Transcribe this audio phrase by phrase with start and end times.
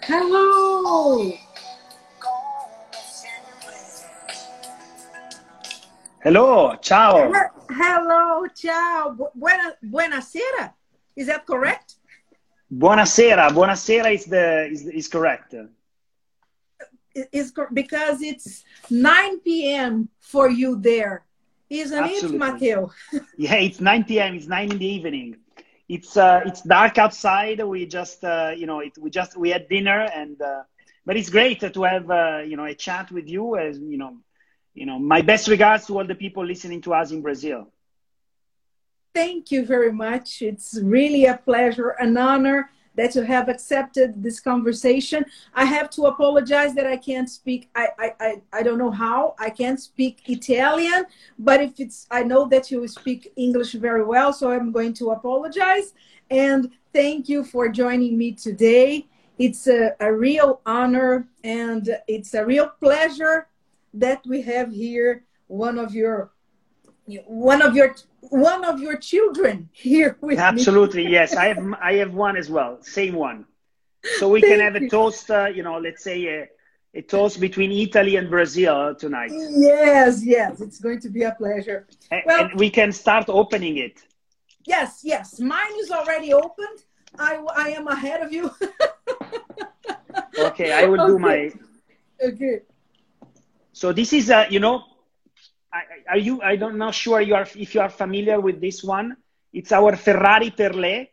[0.00, 1.32] Hello.
[6.22, 7.32] Hello, ciao.
[7.68, 9.30] Hello, ciao.
[9.34, 10.72] Buena, buonasera.
[11.16, 11.96] Is that correct?
[12.72, 13.50] Buonasera.
[13.50, 15.54] Buonasera is the is, is correct.
[17.30, 20.08] Is because it's 9 p.m.
[20.20, 21.26] for you there,
[21.68, 22.36] isn't Absolutely.
[22.36, 22.90] it, Matteo?
[23.36, 24.34] yeah, it's 9 p.m.
[24.34, 25.41] It's 9 in the evening.
[25.96, 27.62] It's uh, it's dark outside.
[27.62, 30.62] We just uh, you know it, we just we had dinner and uh,
[31.04, 34.16] but it's great to have uh, you know a chat with you as you know
[34.72, 37.70] you know my best regards to all the people listening to us in Brazil.
[39.14, 40.40] Thank you very much.
[40.40, 45.24] It's really a pleasure, an honor that you have accepted this conversation.
[45.54, 47.70] I have to apologize that I can't speak.
[47.74, 49.34] I, I, I, I don't know how.
[49.38, 51.04] I can't speak Italian,
[51.38, 55.10] but if it's, I know that you speak English very well, so I'm going to
[55.10, 55.94] apologize.
[56.30, 59.06] And thank you for joining me today.
[59.38, 63.48] It's a, a real honor and it's a real pleasure
[63.94, 66.30] that we have here one of your
[67.26, 67.94] one of your
[68.30, 71.12] one of your children here with Absolutely, me.
[71.12, 71.34] yes.
[71.36, 73.44] I have I have one as well, same one.
[74.18, 75.30] So we can have a toast.
[75.30, 76.48] Uh, you know, let's say a,
[76.94, 81.86] a toast between Italy and Brazil tonight, Yes, yes, it's going to be a pleasure.
[82.10, 84.02] and, Well- and we can start opening it.
[84.64, 86.78] Yes, yes, mine is already opened.
[87.18, 88.50] I I am ahead of you.
[90.38, 91.52] Okay, I will do my.
[92.22, 92.60] okay.
[93.72, 94.84] So this is uh, you know,
[96.10, 96.40] are you?
[96.42, 99.16] I don't know sure you are if you are familiar with this one.
[99.52, 101.08] It's our Ferrari Perlé.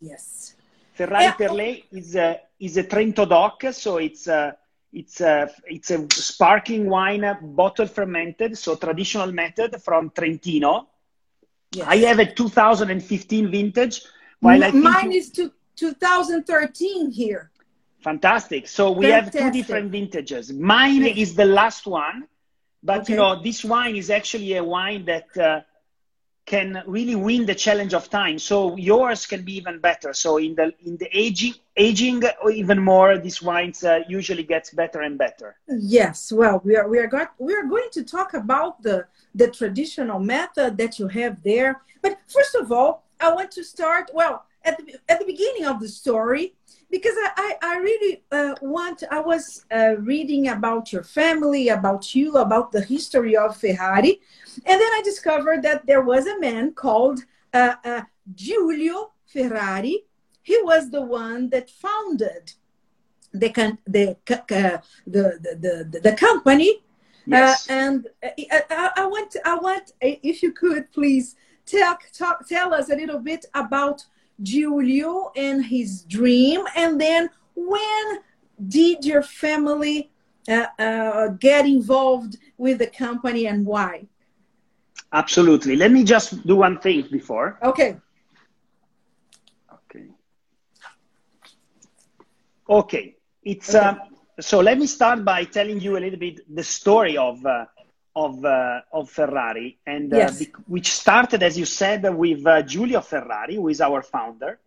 [0.00, 0.54] Yes.
[0.94, 1.34] Ferrari Yeah.
[1.38, 4.56] Perlé is a is a Trento Doc, so it's a
[4.92, 10.88] it's a it's a sparkling wine bottle fermented, so traditional method from Trentino.
[11.72, 11.86] yes.
[11.86, 14.02] I have a 2015 vintage.
[14.40, 17.50] While I M- think mine is to 2013 here.
[18.00, 18.66] fantastic.
[18.68, 20.52] So we have two different vintages.
[20.52, 21.16] Mine Yes.
[21.16, 22.28] is the last one,
[22.82, 25.60] but you know this wine is actually a wine that uh,
[26.46, 28.38] can really win the challenge of time.
[28.38, 30.12] So yours can be even better.
[30.12, 34.70] So in the in the aging aging or even more, these wines uh, usually gets
[34.70, 35.56] better and better.
[35.68, 39.48] Yes, well, we are we are going we are going to talk about the the
[39.48, 41.80] traditional method that you have there.
[42.02, 45.80] But first of all, I want to start well at the at the beginning of
[45.80, 46.54] the story
[46.90, 49.02] because I I, I really uh, want.
[49.10, 54.20] I was uh, reading about your family, about you, about the history of Ferrari,
[54.66, 57.20] and then I discovered that there was a man called
[57.52, 58.02] uh, uh,
[58.34, 60.04] Giulio Ferrari.
[60.42, 62.52] He was the one that founded
[63.32, 63.48] the
[63.86, 66.82] the, the, the, the the company
[67.26, 67.70] Yes.
[67.70, 71.36] uh, and uh, I, I, I want I want uh, if you could please
[71.66, 74.04] tell talk, tell us a little bit about
[74.42, 78.04] Giulio and his dream and then when
[78.68, 80.10] did your family
[80.48, 84.06] uh, uh, get involved with the company and why
[85.12, 85.76] Absolutely.
[85.76, 87.58] Let me just do one thing before.
[87.62, 87.96] okay
[89.72, 90.06] Okay.
[92.68, 93.16] Okay.
[93.42, 93.78] It's Okay.
[93.78, 94.00] um,
[94.40, 94.60] so.
[94.60, 97.66] Let me start by telling you a little bit the story of uh,
[98.14, 100.48] of uh, of Ferrari, and uh, Yes.
[100.66, 104.58] which started, as you said, with uh, Giulio Ferrari, who is our founder.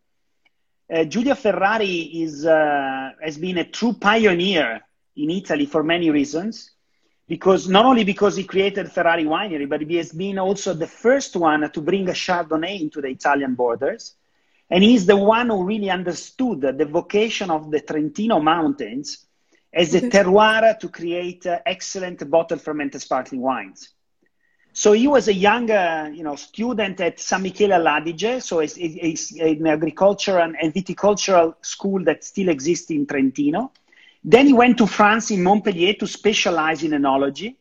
[0.94, 4.82] Uh, Giulio Ferrari is uh, has been a true pioneer
[5.16, 6.72] in Italy for many reasons.
[7.28, 11.36] Because not only because he created Ferrari winery, but he has been also the first
[11.36, 14.16] one to bring a Chardonnay into the Italian borders.
[14.70, 19.25] And he's the one who really understood the vocation of the Trentino Mountains
[19.76, 20.10] as a Okay.
[20.10, 23.90] terroir to create uh, excellent bottle fermented sparkling wines.
[24.74, 28.78] So he was a young, uh, you know, student at San Michele all'Adige, so it's,
[28.78, 33.72] it's an agricultural and viticultural school that still exists in Trentino.
[34.24, 37.56] Then he went to France in Montpellier to specialize in enology.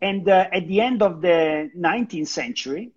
[0.00, 2.92] And uh, at the end of the 19th century,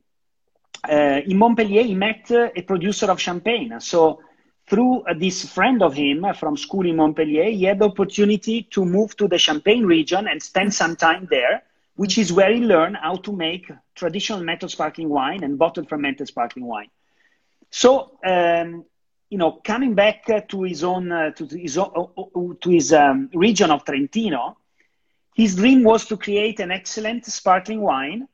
[0.90, 3.80] uh, in Montpellier, he met uh, a producer of champagne.
[3.80, 4.22] So
[4.70, 8.64] through uh, this friend of him uh, from school in Montpellier, he had the opportunity
[8.72, 11.64] to move to the Champagne region and spend some time there,
[11.96, 16.28] which is where he learned how to make traditional method sparkling wine and bottled fermented
[16.28, 16.90] sparkling wine.
[17.72, 18.86] So, um,
[19.30, 23.30] you know, coming back uh, to his own, uh, to his, own, to his um,
[23.34, 24.58] region of Trentino,
[25.36, 28.28] his dream was to create an excellent sparkling wine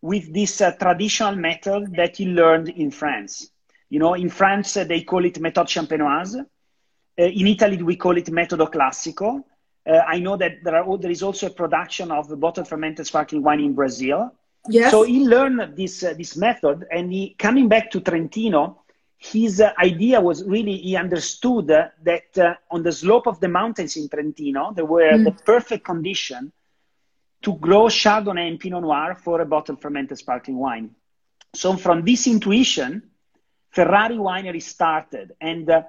[0.00, 3.51] with this uh, traditional method that he learned in France.
[3.92, 6.40] You know, in France, they call it méthode champenoise.
[6.40, 9.44] Uh, in Italy, we call it metodo classico.
[9.86, 13.42] Uh, I know that there, are, there is also a production of bottle fermented sparkling
[13.42, 14.34] wine in Brazil.
[14.66, 14.90] Yes.
[14.92, 18.82] So he learned this, uh, this method, and he, coming back to Trentino,
[19.18, 23.96] his uh, idea was really he understood that uh, on the slope of the mountains
[23.98, 25.24] in Trentino there were mm.
[25.24, 26.50] the perfect condition
[27.42, 30.90] to grow Chardonnay and Pinot Noir for a bottle fermented sparkling wine.
[31.54, 33.11] So from this intuition,
[33.72, 35.82] Ferrari Winery started, and uh,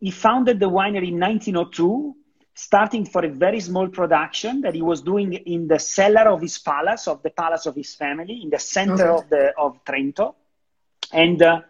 [0.00, 2.16] he founded the winery in 1902,
[2.54, 6.58] starting for a very small production that he was doing in the cellar of his
[6.58, 9.24] palace, of the palace of his family, in the center okay.
[9.24, 10.34] of the of Trento,
[11.12, 11.60] and uh,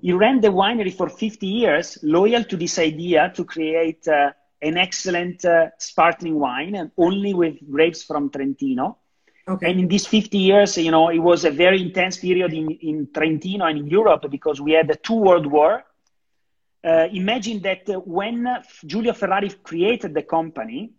[0.00, 4.76] he ran the winery for 50 years, loyal to this idea to create uh, an
[4.76, 8.98] excellent uh, sparkling wine and only with grapes from Trentino.
[9.48, 9.70] Okay.
[9.70, 13.08] And in these 50 years, you know, it was a very intense period in, in
[13.12, 15.82] Trentino and in Europe because we had the two world war.
[16.84, 18.46] Uh, imagine that uh, when
[18.86, 20.92] Giulio Ferrari created the company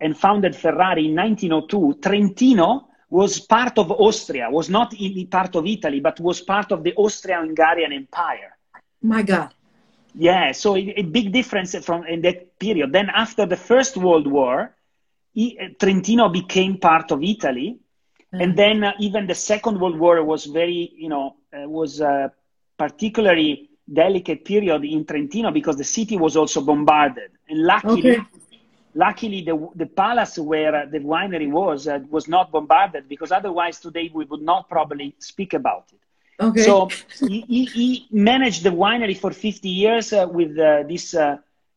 [0.00, 5.66] and founded Ferrari in 1902, Trentino was part of Austria, was not in part of
[5.66, 8.56] Italy, but was part of the Austro-Hungarian Empire.
[9.02, 9.54] My God.
[10.14, 12.92] Yeah, so a, a big difference from in that period.
[12.92, 14.74] Then after the First World War,
[15.78, 17.78] Trentino became part of Italy,
[18.32, 18.42] mm.
[18.42, 22.32] and then uh, even the Second World War was very, you know, uh, was a
[22.78, 28.18] particularly delicate period in Trentino because the city was also bombarded, and luckily.
[28.18, 28.26] Okay
[28.94, 34.10] luckily the, the palace where the winery was uh, was not bombarded because otherwise today
[34.12, 36.88] we would not probably speak about it okay so
[37.26, 41.14] he, he, he managed the winery for 50 years uh, with uh, this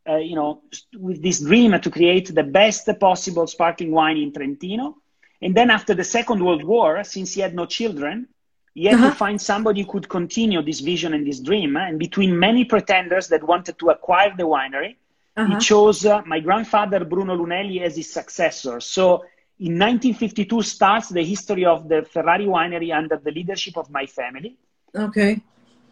[0.09, 0.61] uh, you know
[0.97, 4.95] with this dream to create the best possible sparkling wine in trentino
[5.41, 8.27] and then after the second world war since he had no children
[8.73, 9.09] he had uh-huh.
[9.09, 13.27] to find somebody who could continue this vision and this dream and between many pretenders
[13.27, 14.95] that wanted to acquire the winery
[15.35, 15.53] uh-huh.
[15.53, 18.79] He chose uh, my grandfather Bruno Lunelli as his successor.
[18.79, 19.25] So
[19.59, 24.57] in 1952 starts the history of the Ferrari winery under the leadership of my family.
[24.93, 25.41] Okay.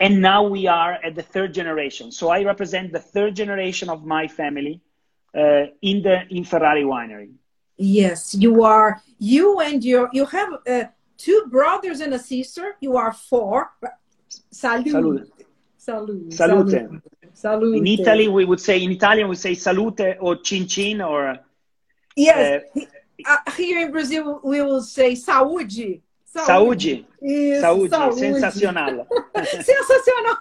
[0.03, 2.11] And now we are at the third generation.
[2.11, 4.81] So I represent the third generation of my family
[5.33, 7.31] uh, in the in Ferrari winery.
[7.77, 9.01] Yes, you are.
[9.17, 10.83] You and your you have uh,
[11.17, 12.75] two brothers and a sister.
[12.81, 13.71] You are four.
[14.51, 14.91] Salute.
[14.91, 15.31] Salute.
[15.77, 16.33] Salute.
[16.33, 17.01] Salute.
[17.33, 17.77] Salute.
[17.77, 21.39] In Italy, we would say in Italian we say salute or chin chin or.
[22.15, 22.81] Yes, uh,
[23.25, 26.01] uh, here in Brazil we will say saúde.
[26.33, 27.05] Saúde.
[27.21, 27.59] Saúde.
[27.61, 27.89] saúde.
[27.89, 28.19] saúde.
[28.19, 29.07] Sensacional.
[29.61, 30.37] Sensacional.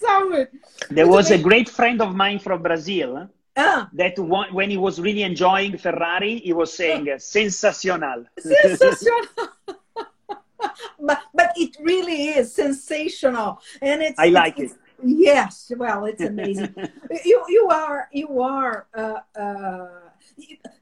[0.00, 0.48] saúde.
[0.90, 3.28] There was a great friend of mine from Brazil.
[3.56, 3.88] Ah.
[3.94, 8.26] That one, when he was really enjoying Ferrari, he was saying uh, sensacional.
[8.38, 9.48] Sensacional.
[11.00, 14.18] but but it really is sensational, and it's.
[14.18, 14.78] I like it's, it.
[15.02, 16.74] Yes, well, it's amazing.
[17.24, 19.88] you you are you are uh, uh,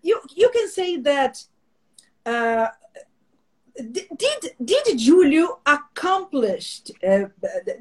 [0.03, 1.45] you you can say that.
[2.25, 2.69] Uh,
[3.77, 6.93] did did Giulio accomplished?
[7.07, 7.27] Uh,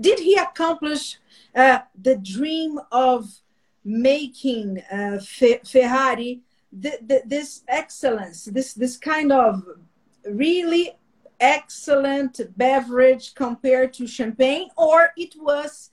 [0.02, 1.20] did he accomplish
[1.56, 3.30] uh, the dream of
[3.86, 6.42] making uh, Ferrari
[6.72, 9.64] the, the, this excellence, this this kind of
[10.26, 10.92] really
[11.40, 15.92] excellent beverage compared to champagne, or it was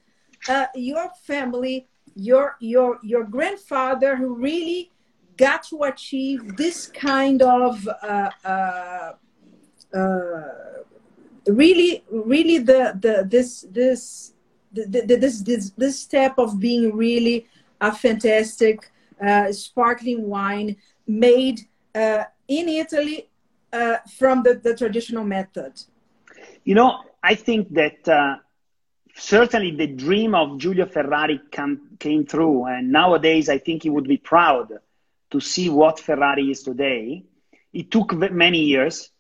[0.49, 4.91] uh, your family, your your your grandfather who really
[5.41, 9.13] got to achieve this kind of uh, uh,
[9.97, 10.43] uh
[11.47, 14.35] really really the the this this
[14.73, 17.47] the, the, this this this step of being really
[17.81, 18.77] a fantastic
[19.27, 21.59] uh, sparkling wine made
[21.95, 23.29] in Italy
[24.19, 25.73] from the, the traditional method?
[26.65, 26.91] You know,
[27.23, 27.99] I think that
[29.17, 32.67] certainly the dream of Giulio Ferrari can, came true.
[32.67, 34.69] And nowadays, I think he would be proud
[35.31, 37.25] to see what Ferrari is today.
[37.73, 39.11] It took many years.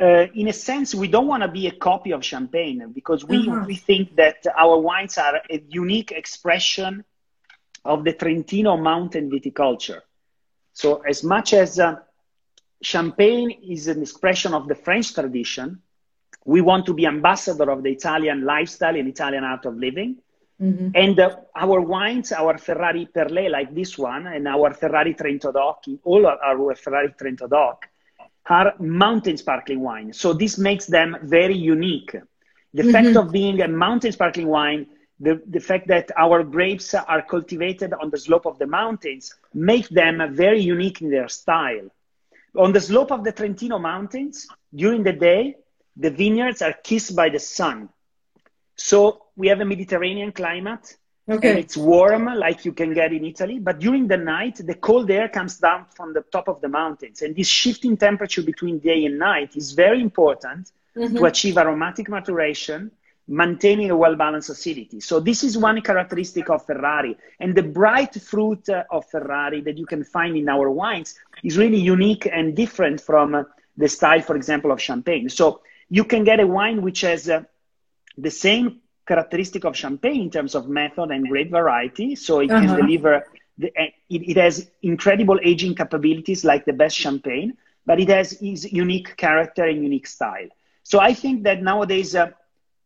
[0.00, 3.46] Uh, in a sense, we don't want to be a copy of champagne because we,
[3.46, 3.66] mm-hmm.
[3.66, 7.04] we think that our wines are a unique expression
[7.84, 10.00] of the Trentino mountain viticulture.
[10.72, 11.96] So, as much as uh,
[12.80, 15.82] Champagne is an expression of the French tradition.
[16.44, 20.18] We want to be ambassador of the Italian lifestyle and Italian art of living.
[20.60, 20.88] Mm-hmm.
[20.94, 26.00] And uh, our wines, our Ferrari Perlé, like this one, and our Ferrari Trento DOC,
[26.04, 27.88] all our Ferrari Trento DOC,
[28.48, 30.12] are mountain sparkling wine.
[30.12, 32.16] So this makes them very unique.
[32.74, 32.90] The mm-hmm.
[32.90, 34.86] fact of being a mountain sparkling wine,
[35.20, 39.88] the, the fact that our grapes are cultivated on the slope of the mountains, make
[39.88, 41.88] them very unique in their style.
[42.56, 45.56] On the slope of the Trentino Mountains, during the day,
[45.96, 47.88] the vineyards are kissed by the sun.
[48.78, 50.96] So we have a Mediterranean climate.
[51.28, 51.50] Okay.
[51.50, 53.58] And it's warm, like you can get in Italy.
[53.58, 57.20] But during the night, the cold air comes down from the top of the mountains.
[57.20, 61.16] And this shifting temperature between day and night is very important mm-hmm.
[61.16, 62.90] to achieve aromatic maturation,
[63.26, 65.00] maintaining a well-balanced acidity.
[65.00, 67.14] So this is one characteristic of Ferrari.
[67.40, 71.58] And the bright fruit uh, of Ferrari that you can find in our wines is
[71.58, 73.42] really unique and different from uh,
[73.76, 75.28] the style, for example, of Champagne.
[75.28, 77.42] So you can get a wine which has uh,
[78.18, 82.14] the same characteristic of Champagne in terms of method and great variety.
[82.14, 82.66] So it uh-huh.
[82.66, 83.24] can deliver,
[83.56, 87.56] the, it, it has incredible aging capabilities like the best Champagne,
[87.86, 90.48] but it has its unique character and unique style.
[90.82, 92.30] So I think that nowadays, uh,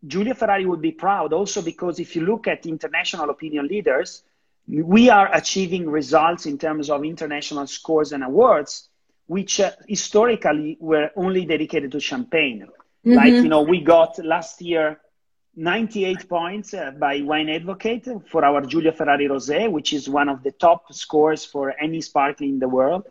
[0.07, 4.25] Giulio Ferrari would be proud also because if you look at international opinion leaders,
[4.67, 8.89] we are achieving results in terms of international scores and awards,
[9.27, 12.67] which uh, historically were only dedicated to champagne.
[13.07, 13.15] Mm-hmm.
[13.15, 15.01] Like, you know, we got last year
[15.55, 20.43] 98 points uh, by Wine Advocate for our Giulio Ferrari Rosé, which is one of
[20.43, 23.07] the top scores for any sparkling in the world.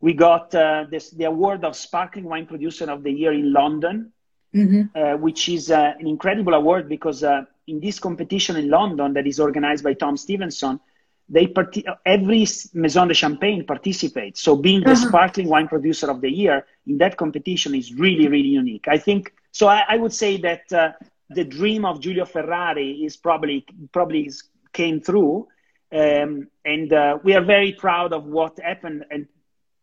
[0.00, 4.12] We got uh, this, the award of Sparkling Wine Producer of the Year in London
[4.54, 4.82] mm-hmm.
[4.94, 9.26] uh, which is uh, an incredible award because uh, in this competition in London that
[9.26, 10.80] is organized by Tom Stevenson,
[11.28, 14.42] they part- every Maison de Champagne participates.
[14.42, 15.08] So being the uh-huh.
[15.08, 18.86] sparkling wine producer of the year in that competition is really, really unique.
[18.88, 19.68] I think so.
[19.68, 20.92] I, I would say that uh,
[21.30, 24.30] the dream of Giulio Ferrari is probably probably
[24.72, 25.48] came through,
[25.92, 29.26] um, and uh, we are very proud of what happened and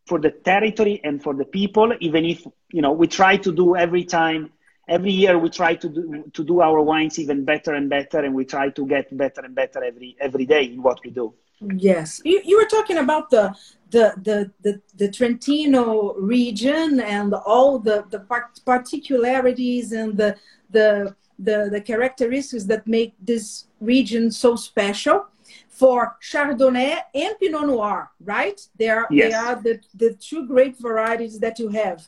[0.05, 1.93] for the territory and for the people.
[2.01, 4.51] Even if you know we try to do every time
[4.87, 8.33] every year we try to do to do our wines even better and better and
[8.33, 11.33] we try to get better and better every every day in what we do
[11.75, 13.53] yes you, you were talking about the
[13.89, 18.19] the, the the the trentino region and all the the
[18.65, 20.35] particularities and the
[20.69, 25.27] the the, the characteristics that make this region so special
[25.69, 28.59] for Chardonnay and Pinot Noir, right?
[28.77, 29.31] They are, yes.
[29.31, 32.07] they are the, the two great varieties that you have.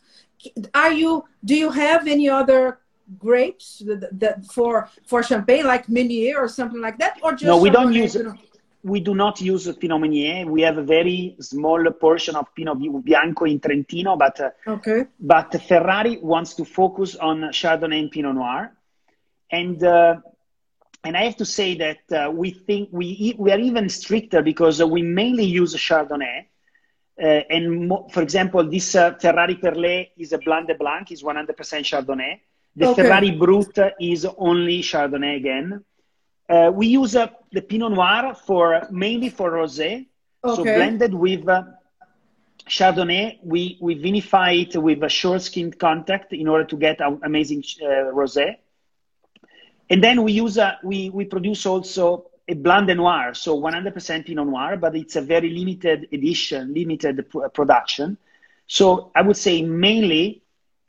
[0.74, 2.80] Are you do you have any other
[3.18, 7.58] grapes that, that for for champagne like meunier or something like that or just no
[7.58, 8.16] we don't use
[8.84, 10.46] we do not use pinot meunier.
[10.46, 15.08] We have a very small portion of pinot bianco in trentino but uh, okay.
[15.20, 18.72] but ferrari wants to focus on chardonnay and pinot noir
[19.52, 20.16] and uh,
[21.04, 24.84] and I have to say that uh, we think we we are even stricter because
[24.84, 26.46] we mainly use Chardonnay,
[27.22, 31.24] uh, and mo- for example, this uh, Ferrari Perlé is a Blanc de Blanc, is
[31.24, 32.40] 100% Chardonnay.
[32.76, 33.04] The okay.
[33.04, 35.84] Ferrari Brut is only Chardonnay again.
[36.50, 40.08] Uh, we use uh, the Pinot Noir for mainly for rosé,
[40.44, 40.56] okay.
[40.56, 41.64] so blended with uh,
[42.68, 43.40] Chardonnay.
[43.44, 47.64] We we vinify it with a short skin contact in order to get an amazing
[47.82, 48.58] uh, rosé.
[49.90, 54.26] And then we use a, we we produce also a Blanc de Noir, so 100%
[54.26, 58.18] Pinot Noir, but it's a very limited edition, limited production.
[58.66, 60.44] So I would say mainly,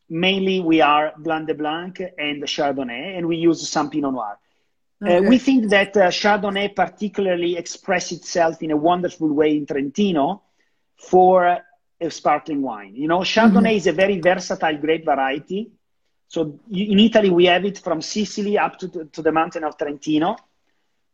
[0.08, 4.38] mainly we are Blanc de Blanc and Chardonnay, and we use some Pinot Noir.
[5.02, 5.16] Uh, okay.
[5.16, 10.42] Uh, we think that uh, Chardonnay particularly expresses itself in a wonderful way in Trentino
[10.96, 11.58] for
[12.00, 12.94] a sparkling wine.
[12.94, 13.66] You know, Chardonnay mm-hmm.
[13.66, 15.70] is a very versatile grape variety.
[16.30, 20.36] So in Italy, we have it from Sicily up to, to the mountain of Trentino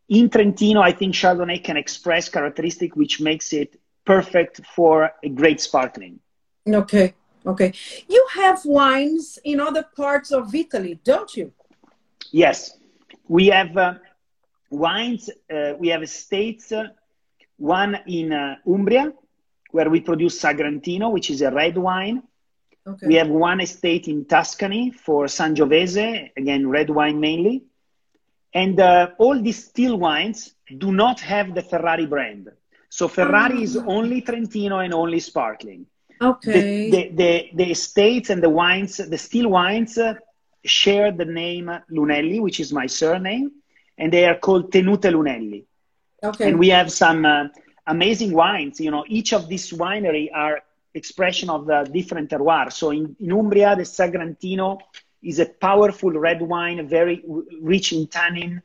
[0.09, 5.61] in Trentino, I think Chardonnay can express characteristic which makes it perfect for a great
[5.61, 6.21] sparkling.
[6.67, 7.73] Okay, okay.
[8.09, 11.53] You have wines in other parts of Italy, don't you?
[12.31, 12.79] Yes,
[13.29, 13.95] we have uh,
[14.71, 15.31] wines.
[15.51, 16.73] Uh, we have states.
[16.73, 16.89] Uh,
[17.59, 19.13] one in uh, Umbria,
[19.71, 22.23] where we produce Sagrantino, which is a red wine.
[22.87, 23.07] Okay.
[23.07, 27.65] We have one estate in Tuscany for Sangiovese, again red wine mainly.
[28.55, 32.51] And uh, all these still wines do not have the Ferrari brand.
[32.89, 33.85] So Ferrari is ah.
[33.87, 35.87] only Trentino and only sparkling.
[36.23, 36.91] Okay.
[36.91, 40.15] The, the, the, the estates and the wines, the still wines uh,
[40.65, 43.53] share the name Lunelli, which is my surname,
[43.99, 45.65] and they are called Tenute Lunelli.
[46.23, 46.49] Okay.
[46.49, 47.49] And we have some uh,
[47.87, 48.81] amazing wines.
[48.81, 50.63] You know, each of these winery are
[50.97, 52.73] expression of the different terroir.
[52.73, 54.81] So in, in Umbria, the Sagrantino
[55.23, 57.25] is a powerful red wine, very
[57.61, 58.63] rich in tannin,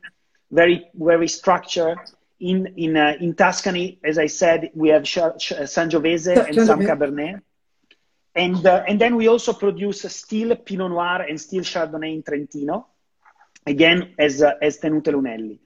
[0.50, 1.98] very very structured.
[2.40, 6.80] In in uh, in Tuscany, as I said, we have Sh- Sh- Sangiovese and some
[6.80, 7.40] Cabernet,
[8.34, 12.86] and uh, and then we also produce still Pinot Noir and still Chardonnay in Trentino,
[13.64, 15.58] again as uh, as Tenute Lunelli,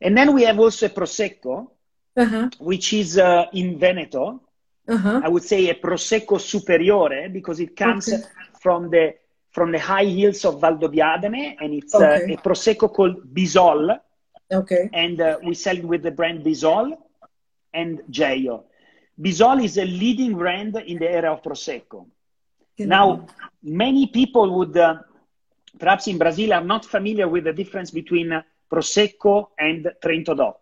[0.00, 1.68] and then we have also a Prosecco,
[2.16, 2.48] uh-huh.
[2.60, 4.40] which is uh, in Veneto.
[4.88, 5.20] Uh-huh.
[5.22, 8.22] I would say a Prosecco superiore because it comes okay.
[8.60, 9.14] from the
[9.52, 12.34] from the high hills of Valdobbiadene, and it's uh, okay.
[12.34, 13.98] uh, a prosecco called Bisol.
[14.52, 14.88] Okay.
[14.92, 16.96] And uh, we sell it with the brand Bisol
[17.74, 18.64] and Jeio.
[19.20, 22.06] Bisol is a leading brand in the area of prosecco.
[22.78, 23.26] Now,
[23.62, 24.96] many people would uh,
[25.78, 30.59] perhaps in Brazil are not familiar with the difference between Prosecco and Trento DOC.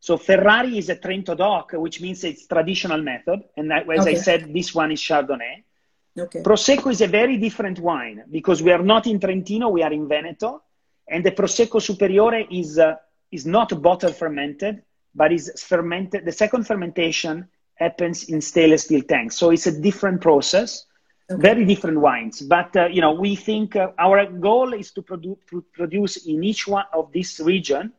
[0.00, 3.44] So Ferrari is a Trento DOC, which means it's traditional method.
[3.56, 4.10] And as okay.
[4.10, 5.62] I said, this one is Chardonnay.
[6.18, 6.42] Okay.
[6.42, 10.08] Prosecco is a very different wine because we are not in Trentino, we are in
[10.08, 10.62] Veneto.
[11.06, 12.96] And the Prosecco Superiore is, uh,
[13.30, 14.82] is not bottle fermented,
[15.14, 16.24] but is fermented.
[16.24, 19.36] The second fermentation happens in stainless steel tanks.
[19.36, 20.86] So it's a different process,
[21.30, 21.40] okay.
[21.40, 22.40] very different wines.
[22.40, 26.42] But, uh, you know, we think uh, our goal is to, produ- to produce in
[26.42, 27.92] each one of this region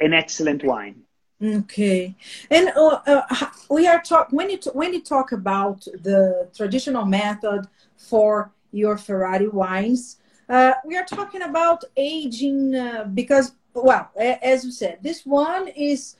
[0.00, 1.02] an excellent wine.
[1.42, 2.14] Okay,
[2.50, 7.66] and uh, uh, we are talk when you when you talk about the traditional method
[7.98, 10.16] for your Ferrari wines,
[10.48, 16.16] uh, we are talking about aging uh, because well, as you said, this one is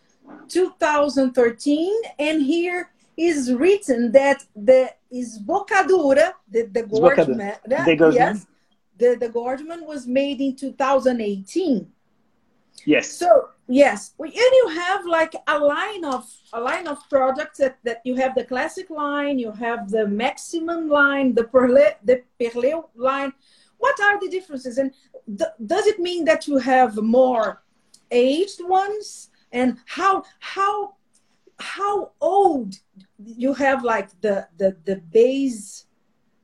[0.48, 7.56] 2013, and here is written that the is Bocadura, the the Gordman,
[8.14, 8.46] yes,
[8.98, 11.90] the the Gordman was made in 2018.
[12.84, 13.10] Yes.
[13.10, 18.00] So yes, and you have like a line of a line of products that, that
[18.04, 23.32] you have the classic line, you have the maximum line, the perle the perle line.
[23.78, 24.92] What are the differences, and
[25.38, 27.62] th does it mean that you have more
[28.10, 30.94] aged ones, and how how
[31.58, 32.78] how old
[33.18, 35.86] you have like the the the base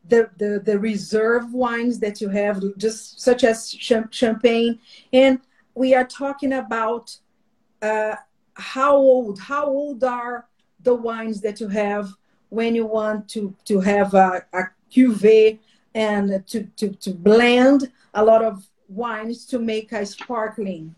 [0.08, 3.70] the, the the reserve wines that you have just such as
[4.10, 4.78] champagne?
[5.12, 5.38] And
[5.74, 7.16] we are talking about
[7.80, 8.16] uh,
[8.54, 10.48] how old how old are
[10.82, 12.12] the wines that you have
[12.48, 15.58] when you want to to have a, a cuvee
[15.94, 20.94] and to, to to blend a lot of wines to make a sparkling?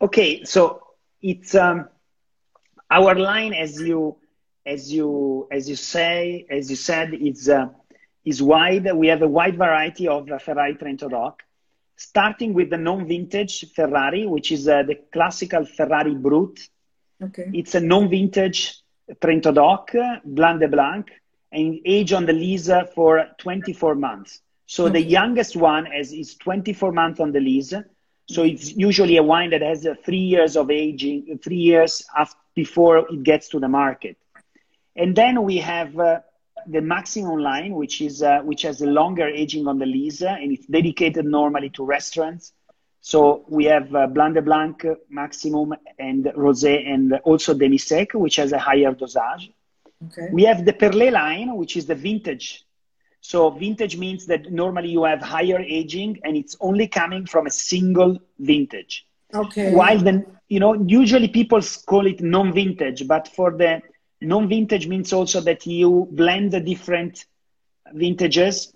[0.00, 0.82] Okay so
[1.22, 1.88] it's um
[2.90, 4.16] our line as you
[4.66, 7.68] as you as you say as you said is uh,
[8.24, 8.86] is wide.
[8.94, 11.42] We have a wide variety of uh, ferrari trento doc
[11.98, 16.58] starting with the non-vintage Ferrari, which is uh, the classical Ferrari Brut.
[17.22, 17.50] Okay.
[17.52, 18.80] It's a non-vintage
[19.20, 19.90] Trento Doc,
[20.24, 21.10] Blanc de Blanc,
[21.50, 24.40] and age on the lees for 24 months.
[24.66, 24.92] So okay.
[24.92, 27.74] the youngest one is, is 24 months on the lees.
[28.26, 32.38] So it's usually a wine that has uh, three years of aging, three years after,
[32.54, 34.16] before it gets to the market.
[34.94, 36.20] And then we have uh,
[36.66, 40.52] the maximum line, which is uh, which has a longer aging on the lees, and
[40.52, 42.52] it's dedicated normally to restaurants.
[43.00, 48.36] So we have uh, Blanc de Blanc, Maximum, and Rosé, and also Demi Sec, which
[48.36, 49.52] has a higher dosage.
[50.06, 50.28] Okay.
[50.32, 52.64] We have the Perlé line, which is the vintage.
[53.20, 57.50] So vintage means that normally you have higher aging, and it's only coming from a
[57.50, 59.06] single vintage.
[59.34, 59.74] Okay.
[59.74, 63.82] While then, you know, usually people call it non-vintage, but for the
[64.20, 67.24] Non-vintage means also that you blend the different
[67.92, 68.72] vintages.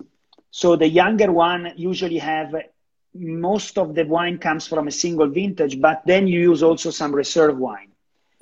[0.50, 2.54] So the younger one usually have
[3.14, 7.14] most of the wine comes from a single vintage, but then you use also some
[7.14, 7.92] reserve wine.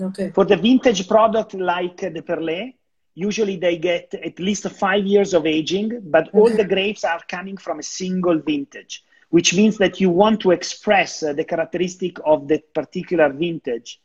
[0.01, 0.31] Okay.
[0.31, 2.75] For the vintage product like the Perlé,
[3.15, 6.39] usually they get at least five years of aging, but okay.
[6.39, 10.53] all the grapes are coming from a single vintage, which means that you want to
[10.53, 14.01] express uh, the characteristic of that particular vintage.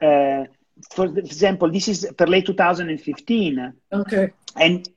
[0.00, 0.44] Uh,
[0.90, 3.72] for example, this is Perlé 2015.
[3.92, 4.32] Okay.
[4.56, 4.88] And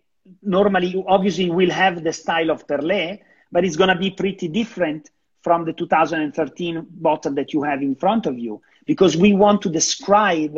[0.41, 3.19] normally, obviously, we'll have the style of Perlé,
[3.51, 5.09] but it's going to be pretty different
[5.41, 9.69] from the 2013 bottle that you have in front of you because we want to
[9.69, 10.57] describe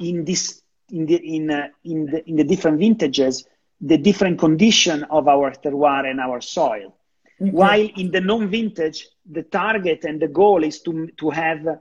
[0.00, 3.44] in this in the in uh, in the in the different vintages
[3.80, 6.96] the different condition of our terroir and our soil.
[7.40, 7.50] Okay.
[7.50, 11.80] While in the non-vintage, the target and the goal is to to have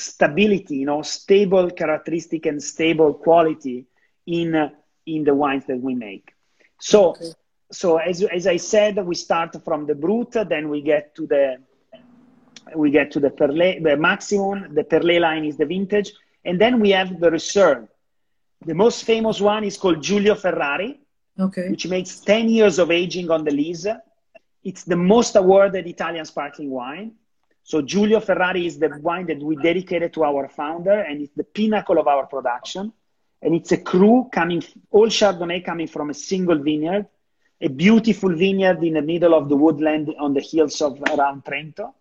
[0.00, 3.86] stability, you know, stable characteristic and stable quality
[4.26, 4.70] in
[5.06, 6.34] in the wines that we make.
[6.80, 7.32] So, okay.
[7.70, 11.58] so as as I said, we start from the brut, then we get to the
[12.74, 14.74] we get to the perlé, the maximum.
[14.74, 16.12] The perlé line is the vintage,
[16.44, 17.88] and then we have the reserve.
[18.64, 21.00] The most famous one is called Giulio Ferrari,
[21.38, 21.68] okay.
[21.68, 23.86] which makes 10 years of aging on the lees.
[24.62, 27.12] It's the most awarded Italian sparkling wine.
[27.62, 31.44] So Giulio Ferrari is the wine that we dedicated to our founder, and it's the
[31.44, 32.92] pinnacle of our production.
[33.42, 37.06] And it's a cru coming, all Chardonnay coming from a single vineyard,
[37.60, 41.94] a beautiful vineyard in the middle of the woodland on the hills of around Trento.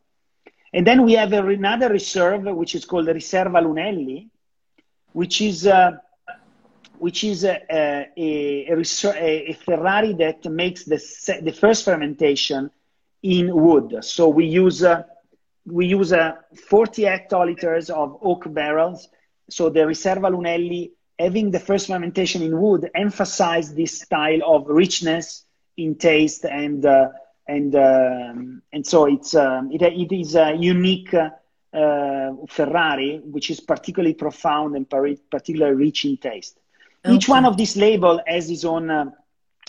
[0.73, 4.29] And then we have another reserve, which is called the Riserva Lunelli,
[5.13, 5.91] which is uh,
[6.99, 10.97] which is a, a, a, a, Ferrari that makes the,
[11.41, 12.69] the first fermentation
[13.23, 14.03] in wood.
[14.03, 15.03] So we use uh,
[15.65, 16.33] we use uh,
[16.67, 19.09] 40 hectoliters of oak barrels.
[19.49, 25.45] So the Riserva Lunelli, having the first fermentation in wood, emphasized this style of richness
[25.77, 27.09] in taste and uh,
[27.47, 33.59] and um, and so it's um, it, it is a unique uh, Ferrari, which is
[33.59, 36.59] particularly profound and particularly rich in taste.
[37.05, 37.15] Okay.
[37.15, 39.11] Each one of these label has its own uh,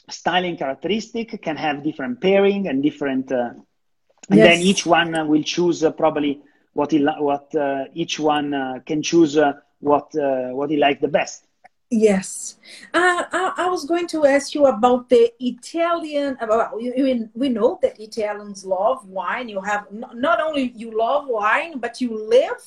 [0.09, 3.51] styling characteristic, can have different pairing and different, uh,
[4.31, 4.49] and yes.
[4.49, 6.41] then each one will choose uh, probably
[6.73, 9.37] what he what uh, each one uh, can choose
[9.81, 11.47] what what he like the best.
[11.93, 12.57] Yes,
[12.95, 16.37] uh, I, I, was going to ask you about the Italian.
[16.41, 19.49] About we, we know that Italians love wine.
[19.49, 22.63] You have not only you love wine, but you live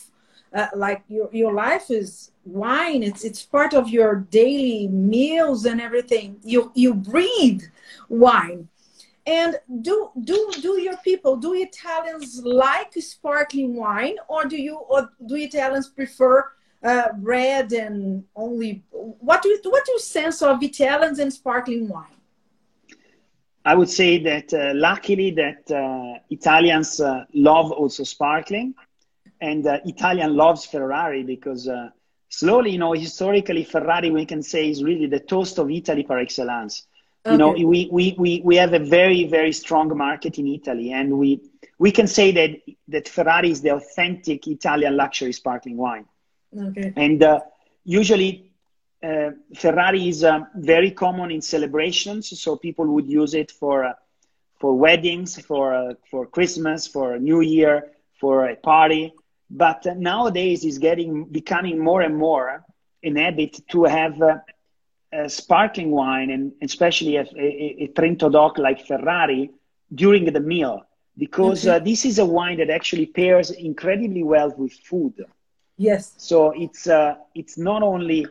[0.54, 3.02] uh, like your your life is wine.
[3.02, 6.38] It's it's part of your daily meals and everything.
[6.44, 7.64] You you breathe
[8.10, 8.68] wine.
[9.26, 15.10] And do do do your people do Italians like sparkling wine, or do you or
[15.26, 16.46] do Italians prefer?
[16.84, 21.88] uh, red and only what do you what do you sense of Italians and sparkling
[21.88, 22.06] wine?
[23.66, 28.76] I would say that uh, luckily that uh, Italians uh, love also sparkling,
[29.40, 31.90] and uh, Italian loves Ferrari because uh,
[32.28, 36.20] slowly, you know, historically Ferrari we can say is really the toast of Italy par
[36.20, 36.86] excellence.
[37.26, 37.32] Okay.
[37.32, 41.18] You know, we, we, we, we have a very very strong market in Italy, and
[41.18, 41.40] we
[41.80, 42.52] we can say that
[42.90, 46.06] that Ferrari is the authentic Italian luxury sparkling wine.
[46.58, 46.94] Okay.
[46.96, 47.40] And uh,
[47.86, 48.52] usually,
[49.02, 53.94] uh, Ferrari is uh, very common in celebrations, so people would use it for uh,
[54.60, 59.14] for weddings, for uh, for Christmas, for New Year, for a party.
[59.50, 62.66] But uh, nowadays, it's getting becoming more and more
[63.02, 64.22] an habit to have
[65.28, 69.52] sparkling wine, and especially a, a, a Trento DOC like Ferrari
[69.94, 70.86] during the meal,
[71.18, 71.84] because okay.
[71.84, 75.14] this is a wine that actually pairs incredibly well with food.
[75.78, 76.14] Yes.
[76.18, 78.26] So it's uh, it's not only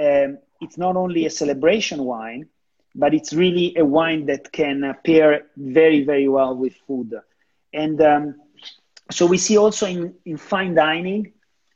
[0.00, 2.48] um, it's not only a celebration wine,
[2.94, 7.10] but it's really a wine that can uh, pair very very well with food,
[7.72, 8.24] and um,
[9.10, 11.32] so we see also in in fine dining,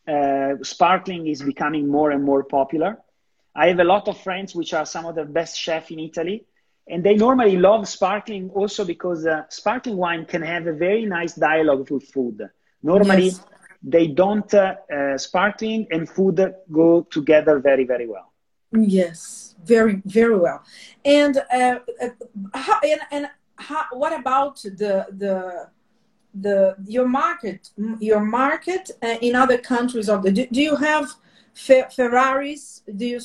[0.09, 2.99] uh, sparkling is becoming more and more popular.
[3.55, 6.47] I have a lot of friends which are some of the best chefs in Italy,
[6.89, 11.35] and they normally love sparkling also because uh, sparkling wine can have a very nice
[11.35, 12.49] dialogue with food.
[12.83, 13.45] Normally, yes.
[13.83, 18.33] they don't uh, uh, sparkling and food go together very very well.
[18.73, 20.63] Yes very very well.
[21.05, 22.09] And uh, uh
[22.55, 25.69] how, and, and how, what about the the
[26.35, 31.13] the your market your market uh, in other countries of the do, do you have
[31.55, 33.21] Fe- ferraris do you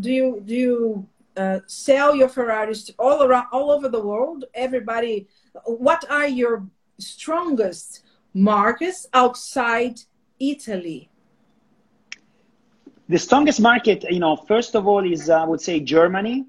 [0.00, 5.26] do you do you uh, sell your ferraris all around all over the world everybody
[5.66, 6.66] what are your
[6.98, 8.02] strongest
[8.34, 10.00] markets outside
[10.38, 11.10] Italy?
[13.08, 16.44] The strongest market, you know, first of all, is I would say Germany.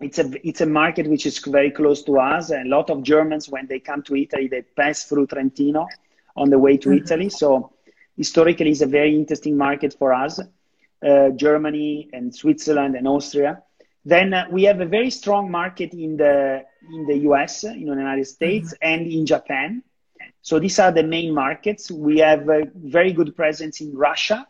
[0.00, 2.50] It's a it's a market which is very close to us.
[2.50, 5.86] A lot of Germans, when they come to Italy, they pass through Trentino
[6.36, 7.04] on the way to mm-hmm.
[7.04, 7.28] Italy.
[7.28, 7.72] So
[8.18, 10.40] historically, it's a very interesting market for us.
[11.00, 13.62] Uh, Germany and Switzerland and Austria.
[14.04, 18.02] Then uh, we have a very strong market in the in the US, in the
[18.08, 18.90] United States, mm-hmm.
[18.90, 19.84] and in Japan.
[20.42, 21.88] So these are the main markets.
[21.88, 24.44] We have a very good presence in Russia.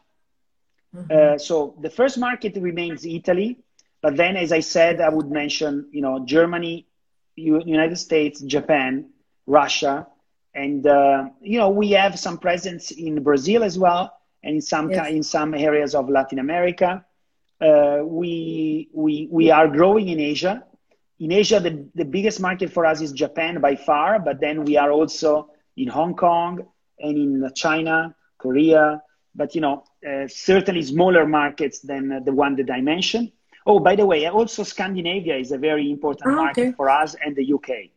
[0.97, 1.35] Mm-hmm.
[1.35, 3.59] Uh, so the first market remains Italy,
[4.01, 6.87] but then, as I said, I would mention you know Germany,
[7.37, 9.11] U- United States, Japan,
[9.47, 10.07] Russia,
[10.55, 14.91] and uh, you know we have some presence in Brazil as well, and in some
[14.91, 15.11] yes.
[15.11, 17.05] in some areas of Latin America.
[17.61, 20.65] Uh, we we we are growing in Asia.
[21.19, 24.77] In Asia, the, the biggest market for us is Japan by far, but then we
[24.77, 26.65] are also in Hong Kong
[27.01, 29.03] and in China, Korea,
[29.35, 33.33] but you know, uh, certainly smaller markets than uh, the one that I mentioned.
[33.67, 36.73] Oh, by the way, also Scandinavia is a very important oh, market okay.
[36.73, 37.91] for us and the UK.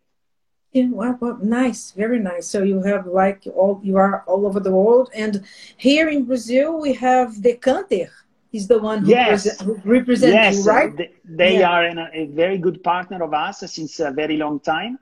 [0.73, 2.47] Yeah, well, nice, very nice.
[2.47, 5.43] So you have like all you are all over the world, and
[5.77, 8.09] here in Brazil we have the Decanter.
[8.51, 9.61] He's the one who, yes.
[9.61, 10.57] who represents yes.
[10.57, 10.95] you, right?
[10.95, 11.71] They, they yeah.
[11.71, 14.99] are a, a very good partner of us since a very long time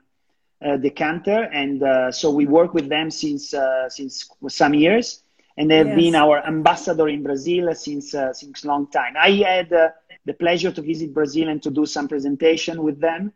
[0.64, 5.22] uh, Decanter, and uh, so we work with them since uh, since some years,
[5.56, 5.96] and they've yes.
[5.96, 9.14] been our ambassador in Brazil since uh, since long time.
[9.18, 9.88] I had uh,
[10.26, 13.32] the pleasure to visit Brazil and to do some presentation with them.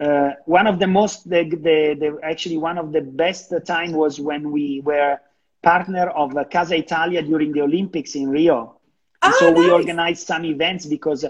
[0.00, 4.18] Uh, one of the most, the, the, the, actually one of the best time was
[4.18, 5.18] when we were
[5.62, 8.78] partner of Casa Italia during the Olympics in Rio.
[9.22, 9.58] And oh, so nice.
[9.58, 11.24] we organized some events because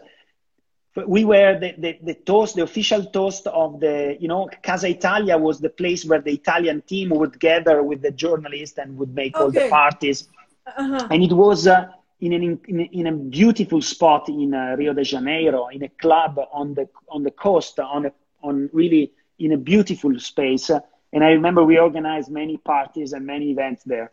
[1.07, 5.37] we were the, the, the, toast, the official toast of the, you know, Casa Italia
[5.37, 9.35] was the place where the Italian team would gather with the journalists and would make
[9.35, 9.43] okay.
[9.43, 10.29] all the parties.
[10.67, 11.09] Uh-huh.
[11.11, 11.89] And it was uh,
[12.21, 16.39] in, an, in, in, a beautiful spot in uh, Rio de Janeiro, in a club
[16.53, 20.71] on the on the coast, on a, on really in a beautiful space.
[20.71, 24.13] and I remember we organized many parties and many events there.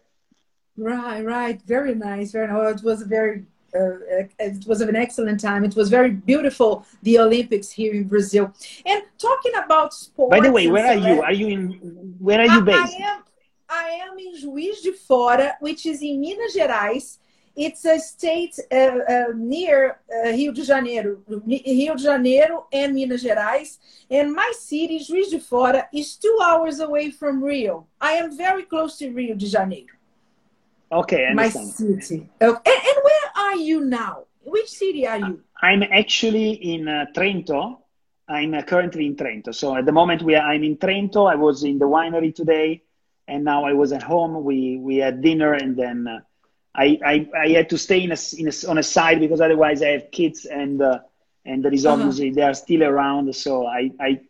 [0.77, 1.61] Right, right.
[1.63, 2.31] Very nice.
[2.31, 2.79] Very nice.
[2.79, 5.63] It was very uh, it was an excellent time.
[5.63, 8.53] It was very beautiful, the Olympics here in Brazil.
[8.85, 10.31] And talking about sports.
[10.31, 11.21] By the way, where are you?
[11.21, 11.69] Are you in?
[12.19, 12.95] Where are you based?
[12.99, 13.23] I am.
[13.69, 17.19] I am in Juiz de Fora, which is in Minas Gerais.
[17.55, 23.23] It's a state uh, uh, near uh, Rio de Janeiro, Rio de Janeiro and Minas
[23.23, 23.77] Gerais.
[24.09, 27.87] And my city, Juiz de Fora, is two hours away from Rio.
[27.99, 29.95] I am very close to Rio de Janeiro.
[30.91, 32.29] Okay, my city.
[32.41, 32.71] Okay.
[32.71, 34.25] And, and, where are you now?
[34.43, 35.41] Which city are you?
[35.61, 37.77] I'm actually in uh, Trento.
[38.27, 39.53] I'm uh, currently in Trento.
[39.53, 41.29] So at the moment we are, I'm in Trento.
[41.29, 42.83] I was in the winery today,
[43.27, 44.43] and now I was at home.
[44.43, 46.19] We we had dinner, and then uh,
[46.75, 49.81] I, I I had to stay in a, in a, on a side because otherwise
[49.81, 50.99] I have kids, and uh,
[51.45, 51.95] and there is uh-huh.
[51.95, 52.35] obviously uh-huh.
[52.35, 53.35] they are still around.
[53.35, 54.21] So I I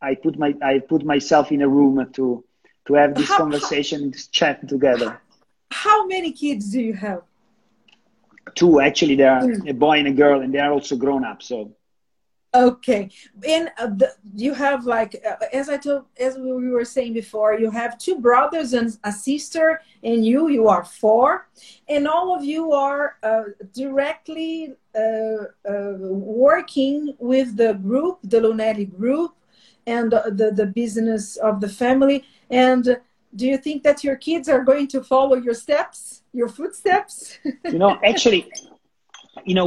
[0.00, 2.44] I put my I put myself in a room to
[2.86, 5.20] to have this how, conversation, how, this chat together
[5.70, 7.22] how many kids do you have?
[8.54, 9.16] Two, actually.
[9.16, 9.68] There are mm.
[9.68, 11.42] a boy and a girl, and they are also grown up.
[11.42, 11.74] So.
[12.54, 13.10] Okay,
[13.46, 17.58] and uh, the, you have like uh, as I told, as we were saying before,
[17.58, 21.48] you have two brothers and a sister, and you you are four,
[21.90, 23.42] and all of you are uh,
[23.74, 25.00] directly uh,
[25.68, 29.34] uh, working with the group, the Lunelli group,
[29.86, 32.98] and the the business of the family, and
[33.36, 37.38] do you think that your kids are going to follow your steps your footsteps?
[37.64, 38.50] You know actually
[39.44, 39.66] you know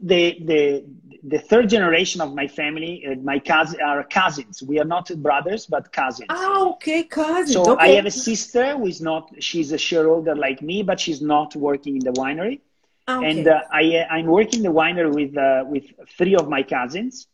[0.00, 0.84] the the
[1.28, 5.66] the third generation of my family uh, my cousin are cousins we are not brothers
[5.66, 7.84] but cousins oh okay cousins so okay.
[7.84, 11.54] i have a sister who is not she's a shareholder like me but she's not
[11.56, 12.60] working in the winery
[13.08, 13.30] ah, okay.
[13.30, 15.84] and uh, i i'm working the winery with uh, with
[16.16, 17.26] three of my cousins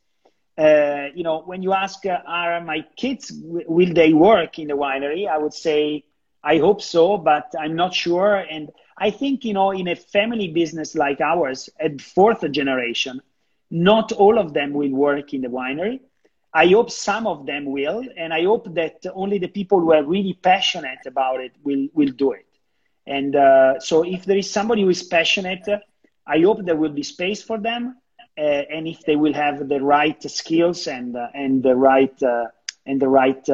[0.58, 4.74] uh, you know, when you ask, uh, are my kids, will they work in the
[4.74, 5.26] winery?
[5.26, 6.04] I would say,
[6.44, 8.36] I hope so, but I'm not sure.
[8.36, 13.22] And I think, you know, in a family business like ours, at fourth generation,
[13.72, 16.00] not all of them will work in the winery.
[16.54, 20.04] I hope some of them will, and I hope that only the people who are
[20.04, 22.46] really passionate about it will will do it.
[23.06, 25.66] And uh, so, if there is somebody who is passionate,
[26.26, 27.96] I hope there will be space for them
[28.38, 32.46] uh, and if they will have the right skills and uh, and the right uh,
[32.86, 33.48] and the right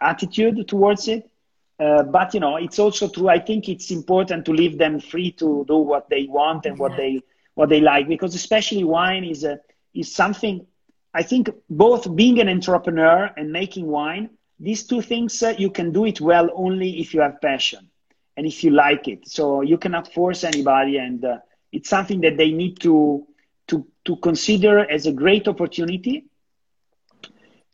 [0.00, 1.30] attitude towards it.
[1.78, 3.28] but you know, it's also true.
[3.28, 6.96] I think it's important to leave them free to do what they want and what
[6.96, 7.22] they
[7.54, 9.60] what they like, because especially wine is a
[9.94, 10.66] is something.
[11.14, 15.92] I think both being an entrepreneur and making wine, these two things uh, you can
[15.92, 17.88] do it well only if you have passion
[18.36, 19.28] and if you like it.
[19.28, 21.38] So you cannot force anybody, and uh,
[21.72, 23.26] it's something that they need to
[23.68, 26.24] to, to consider as a great opportunity.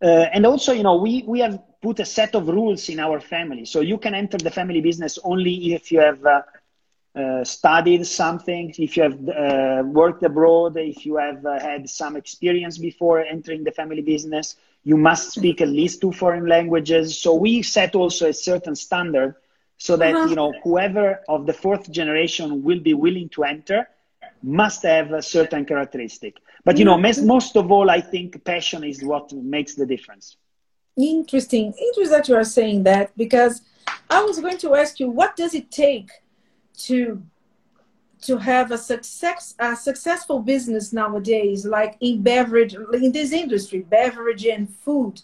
[0.02, 3.20] Uh, and also, you know, we, we have put a set of rules in our
[3.20, 3.64] family.
[3.64, 6.24] So you can enter the family business only if you have
[7.14, 12.16] uh, studied something, if you have uh, worked abroad, if you have uh, had some
[12.16, 14.56] experience before entering the family business.
[14.84, 17.20] You must speak at least two foreign languages.
[17.20, 19.34] So we set also a certain standard
[19.76, 20.28] so that, uh-huh.
[20.28, 23.88] you know, whoever of the fourth generation will be willing to enter
[24.42, 26.36] must have a certain characteristic.
[26.64, 27.26] But you know, mm-hmm.
[27.26, 30.36] most of all, I think passion is what makes the difference.
[30.96, 31.72] Interesting.
[31.72, 33.62] Interesting that you are saying that because
[34.08, 36.10] I was going to ask you, what does it take
[36.86, 37.22] to
[38.22, 44.46] to have a success a successful business nowadays, like in beverage in this industry, beverage
[44.46, 45.22] and food?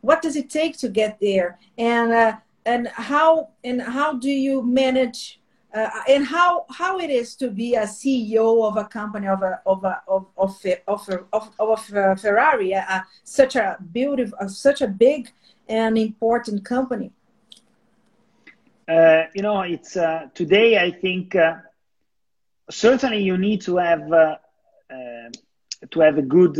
[0.00, 4.62] What does it take to get there, and uh, and how and how do you
[4.62, 5.40] manage
[5.76, 9.60] uh, and how how it is to be a CEO of a company of a
[9.66, 14.80] of a of of of, of, of a Ferrari, uh, such a beautiful, uh, such
[14.80, 15.30] a big
[15.68, 17.10] and important company.
[18.88, 20.78] Uh, you know, it's uh, today.
[20.78, 21.56] I think uh,
[22.70, 24.08] certainly you need to have
[25.90, 26.58] to have a good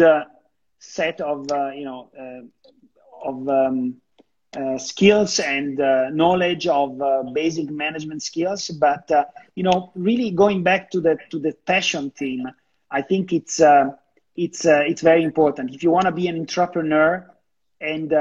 [0.78, 2.10] set of you know
[3.24, 3.96] of um,
[4.56, 8.68] uh, skills and uh, knowledge of uh, basic management skills.
[8.68, 12.46] But uh, you know, really going back to the to the passion theme,
[12.90, 13.90] I think it's uh,
[14.34, 15.74] it's it's very important.
[15.74, 17.28] If you want to be an entrepreneur,
[17.80, 18.12] and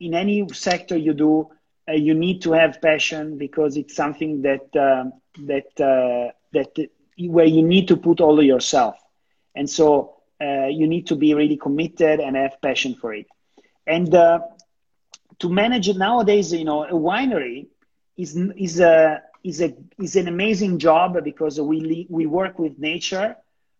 [0.00, 1.48] in any sector you do,
[1.90, 5.12] Uh, you need to have passion because it's something that um,
[5.46, 6.72] that uh, that
[7.28, 8.96] where you need to put all of yourself,
[9.56, 13.26] and so uh, you need to be really committed and have passion for it.
[13.86, 14.12] And
[15.40, 17.66] to manage it nowadays, you know, a winery
[18.16, 23.36] is is a is a is an amazing job because we we work with nature.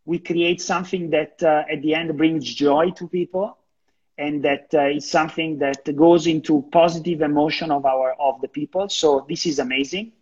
[0.07, 3.57] We create something that uh, at the end brings joy to people,
[4.21, 8.89] and that uh, is something that goes into positive emotion of our of the people.
[8.89, 10.13] So this is amazing.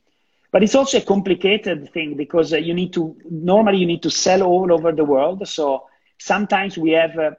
[0.53, 4.11] But it's also a complicated thing because uh, you need to normally you need to
[4.11, 5.47] sell all over the world.
[5.49, 5.87] So
[6.19, 7.31] sometimes we have uh,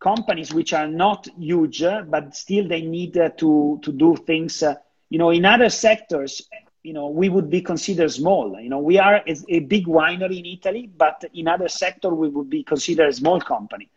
[0.00, 4.62] companies which are not huge, uh, but still they need uh, to to do things.
[4.62, 4.74] Uh,
[5.10, 6.42] you know, in other sectors,
[6.82, 8.58] you know, we would be considered small.
[8.60, 12.28] You know, we are a, a big winery in Italy, but in other sector we
[12.28, 13.90] would be considered a small company.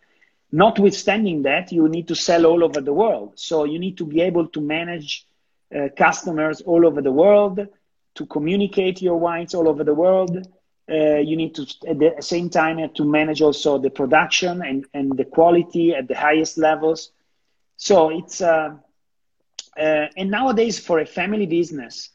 [0.52, 3.34] Notwithstanding that, you need to sell all over the world.
[3.36, 5.26] So you need to be able to manage
[5.76, 7.68] uh, customers all over the world,
[8.16, 10.48] to communicate your wines all over the world.
[10.92, 14.86] Uh, you need to, at the same time, uh, to manage also the production and,
[14.96, 17.12] and the quality at the highest levels.
[17.78, 18.76] So it's, uh,
[19.78, 22.10] uh and nowadays for a family business,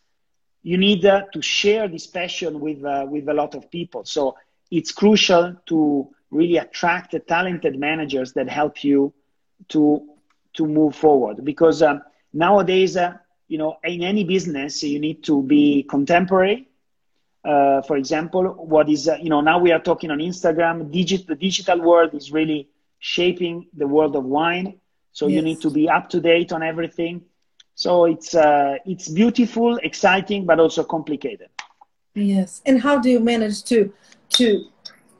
[0.64, 4.04] you need to share this passion with, with a lot of people.
[4.04, 4.36] So
[4.70, 9.14] it's crucial to really attract the talented managers that help you
[9.68, 10.06] to,
[10.54, 12.96] to move forward because um, nowadays,
[13.48, 16.68] you know, in any business, you need to be contemporary.
[17.44, 18.42] Uh, for example,
[18.74, 22.14] what is, uh, you know, now we are talking on Instagram, digit, the digital world
[22.14, 22.68] is really
[22.98, 24.80] shaping the world of wine.
[25.12, 25.36] So yes.
[25.36, 27.22] you need to be up to date on everything.
[27.76, 31.48] So it's, uh, it's beautiful, exciting, but also complicated.
[32.14, 32.62] Yes.
[32.64, 33.92] And how do you manage to,
[34.30, 34.66] to,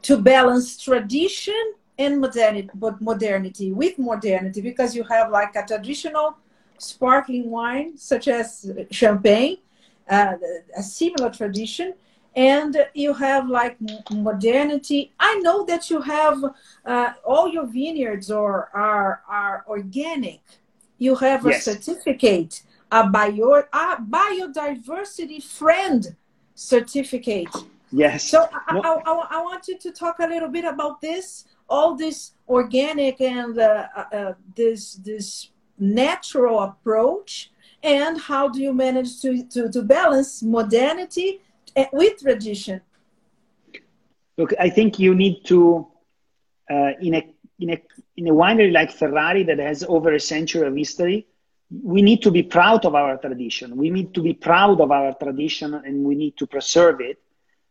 [0.04, 4.60] to balance tradition and modernity, but modernity with modernity?
[4.60, 6.36] Because you have like a traditional
[6.78, 9.58] sparkling wine, such as champagne,
[10.08, 10.34] uh,
[10.76, 11.94] a similar tradition.
[12.36, 13.76] And you have like
[14.10, 15.12] modernity.
[15.20, 16.42] I know that you have
[16.84, 20.42] uh, all your vineyards are, are, are organic.
[20.98, 21.64] You have a yes.
[21.64, 26.16] certificate, a, bio, a biodiversity friend
[26.54, 27.54] certificate.
[27.90, 28.24] Yes.
[28.24, 31.94] So I, I, I, I, want you to talk a little bit about this, all
[31.94, 37.50] this organic and uh, uh, this this natural approach
[37.82, 41.40] and how do you manage to, to, to balance modernity
[41.92, 42.80] with tradition?
[44.36, 45.86] Look i think you need to
[46.70, 47.22] uh, in a
[47.58, 47.82] in a
[48.16, 51.26] in a winery like ferrari that has over a century of history
[51.82, 53.76] we need to be proud of our tradition.
[53.76, 57.20] We need to be proud of our tradition and we need to preserve it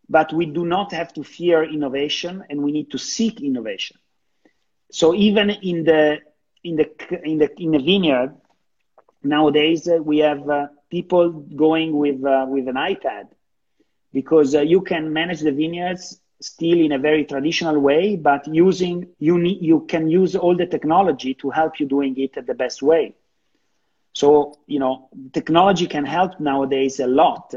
[0.10, 3.98] but we do not have to fear innovation and we need to seek innovation
[4.92, 6.20] so even in the
[6.64, 6.88] in the
[7.24, 8.34] in the in the vineyard
[9.24, 13.26] nowadays uh, we have uh, people going with uh, with an iPad
[14.14, 19.08] because uh, you can manage the vineyards still in a very traditional way, but using
[19.20, 22.82] you need, you can use all the technology to help you doing it the best
[22.82, 23.16] way.
[24.14, 27.54] So you know technology can help nowadays a lot.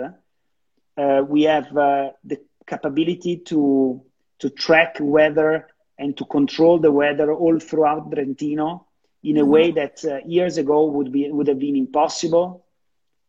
[0.97, 4.03] Uh, we have uh, the capability to
[4.39, 8.87] to track weather and to control the weather all throughout Trentino
[9.23, 9.51] in a mm-hmm.
[9.51, 12.65] way that uh, years ago would be would have been impossible.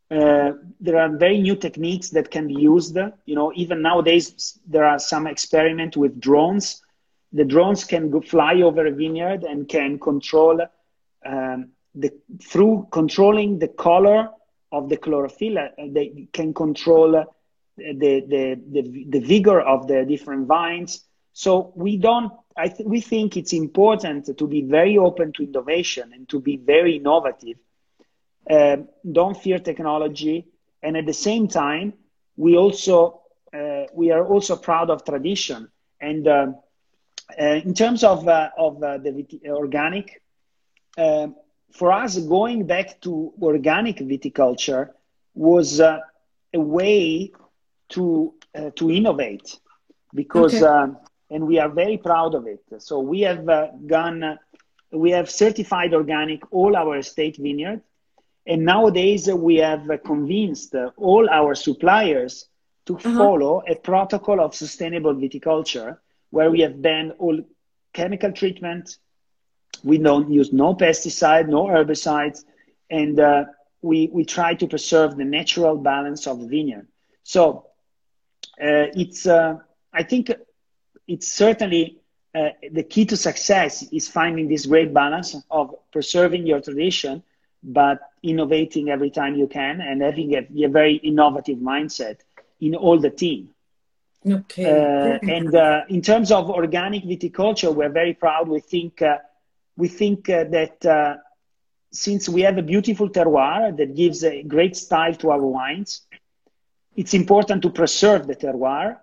[0.10, 2.96] Uh, there are very new techniques that can be used.
[3.26, 6.82] You know, even nowadays there are some experiment with drones.
[7.34, 10.62] The drones can go fly over a vineyard and can control
[11.26, 14.30] um, the through controlling the color
[14.72, 15.58] of the chlorophyll.
[15.58, 17.26] Uh, they can control
[17.78, 21.04] the, the the the vigor of the different vines.
[21.34, 26.12] So we don't I th- we think it's important to be very open to innovation
[26.14, 27.58] and to be very innovative.
[28.50, 28.78] Uh,
[29.10, 30.48] don't fear technology,
[30.82, 31.94] and at the same time,
[32.36, 33.22] we also
[33.54, 35.70] uh, we are also proud of tradition.
[36.02, 36.48] And uh,
[37.40, 40.22] uh in terms of uh, of uh, the organic,
[40.98, 44.90] for us, going back to organic viticulture
[45.36, 46.02] was a
[46.54, 47.32] way
[47.90, 48.34] to
[48.76, 49.60] to innovate
[50.14, 50.56] because.
[50.56, 50.66] Okay.
[50.66, 50.98] Um,
[51.30, 52.64] and we are very proud of it.
[52.80, 54.40] So we have uh, gone,
[54.92, 57.82] we have certified organic all our estate vineyard,
[58.46, 62.48] and nowadays we have convinced all our suppliers
[62.86, 63.18] to uh-huh.
[63.18, 65.98] follow a protocol of sustainable viticulture,
[66.30, 67.38] where we have banned all
[67.94, 68.98] chemical treatment.
[69.84, 72.46] We don't use no pesticide, no herbicides,
[72.90, 73.46] and uh,
[73.82, 76.88] we we try to preserve the natural balance of the vineyard.
[77.24, 77.62] So uh,
[78.60, 79.58] it's uh,
[79.94, 80.32] I think
[81.08, 82.00] it's certainly
[82.36, 87.24] uh, the key to success is finding this great balance of preserving your tradition
[87.64, 92.18] but innovating every time you can and having a, a very innovative mindset
[92.60, 93.50] in all the team.
[94.26, 94.66] Okay.
[94.66, 98.48] Uh, and uh, in terms of organic viticulture we're very proud.
[98.48, 99.18] We think uh,
[99.76, 101.16] we think uh, that uh,
[101.92, 106.02] since we have a beautiful terroir that gives a great style to our wines
[106.98, 108.98] it's important to preserve the terroir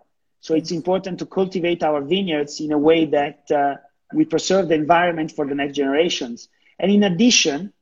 [0.45, 3.77] so it's important to cultivate our vineyards in a way that uh,
[4.13, 6.51] we preserve the environment for the next generations.
[6.79, 7.73] And in addition,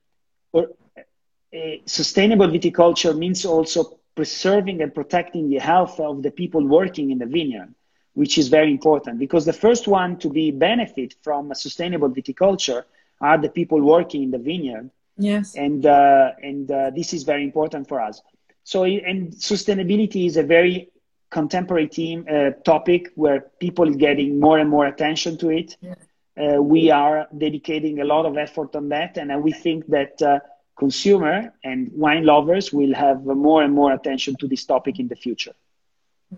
[0.52, 7.10] or, uh, sustainable viticulture means also preserving and protecting the health of the people working
[7.10, 7.74] in the vineyard,
[8.14, 12.84] which is very important because the first one to be benefit from a sustainable viticulture
[13.20, 14.88] are the people working in the vineyard.
[15.18, 15.56] Yes.
[15.56, 18.22] And uh, and uh, this is very important for us.
[18.64, 20.92] So and sustainability is a very
[21.30, 25.76] contemporary team uh, topic where people are getting more and more attention to it.
[25.80, 25.94] Yeah.
[26.34, 30.20] Uh, we are dedicating a lot of effort on that, and uh, we think that
[30.22, 30.38] uh,
[30.78, 35.16] consumer and wine lovers will have more and more attention to this topic in the
[35.16, 35.52] future.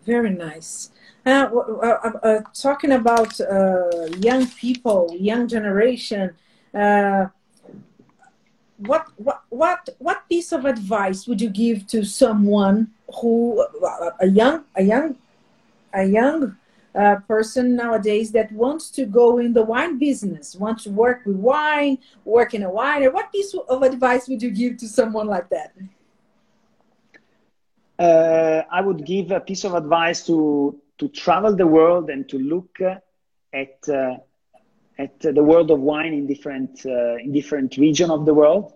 [0.05, 0.91] Very nice.
[1.25, 3.39] Uh, uh, uh, talking about
[4.19, 6.35] young people, young generation,
[8.79, 13.65] what, what, what, what piece of advice would you give to someone who,
[14.21, 15.17] a young, a young,
[15.93, 16.57] a young
[16.95, 21.37] uh, person nowadays that wants to go in the wine business, wants to work with
[21.37, 25.49] wine, work in a winery, what piece of advice would you give to someone like
[25.51, 25.73] that?
[27.99, 32.39] Uh, I would give a piece of advice to to travel the world and to
[32.39, 32.79] look
[33.53, 34.17] at uh,
[34.99, 38.73] at the world of wine in different uh, in different region of the world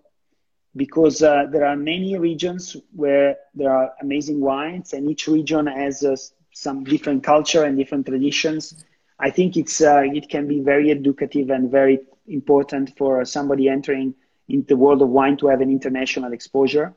[0.76, 6.04] because uh, there are many regions where there are amazing wines and each region has
[6.04, 6.16] uh,
[6.52, 8.84] some different culture and different traditions.
[9.18, 14.14] I think it's uh, it can be very educative and very important for somebody entering
[14.48, 16.94] into the world of wine to have an international exposure.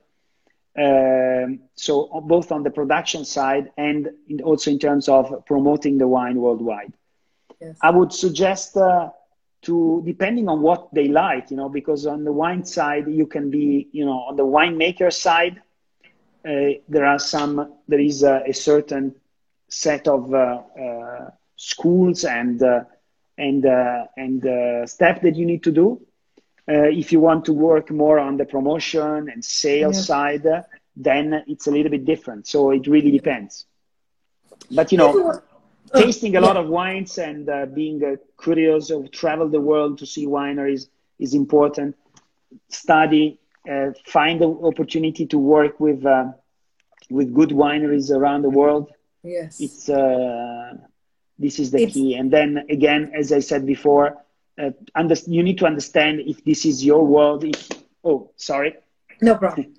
[0.78, 6.08] Um, so both on the production side and in, also in terms of promoting the
[6.08, 6.94] wine worldwide.
[7.62, 7.78] Yes.
[7.82, 9.10] I would suggest uh,
[9.64, 13.52] to depending on what they like, you know, because on the wine side you can
[13.52, 15.62] be, you know, on the winemaker side,
[16.44, 19.14] uh, there are some there is a, a certain
[19.70, 22.84] set of uh, uh, schools and uh,
[23.38, 23.66] and
[24.18, 24.42] and
[24.90, 26.02] steps that you need to do.
[26.68, 30.46] if you want to work more on the promotion and sales side,
[30.96, 32.48] then it's a little bit different.
[32.48, 33.66] So it really depends.
[34.72, 35.42] But you know,
[35.96, 40.06] tasting a lot of wines and uh, being uh, curious of travel the world to
[40.06, 40.88] see wineries
[41.20, 41.96] is important.
[42.70, 43.40] Study,
[43.70, 46.06] uh, find the opportunity to work with
[47.10, 48.92] with good wineries around the world.
[49.24, 49.60] Yes.
[49.60, 50.74] It's uh,
[51.38, 52.16] this is the it's, key.
[52.16, 54.18] And then again, as I said before,
[54.62, 57.44] uh, under, you need to understand if this is your world.
[57.44, 57.70] If,
[58.04, 58.78] oh, sorry.
[59.22, 59.74] No problem.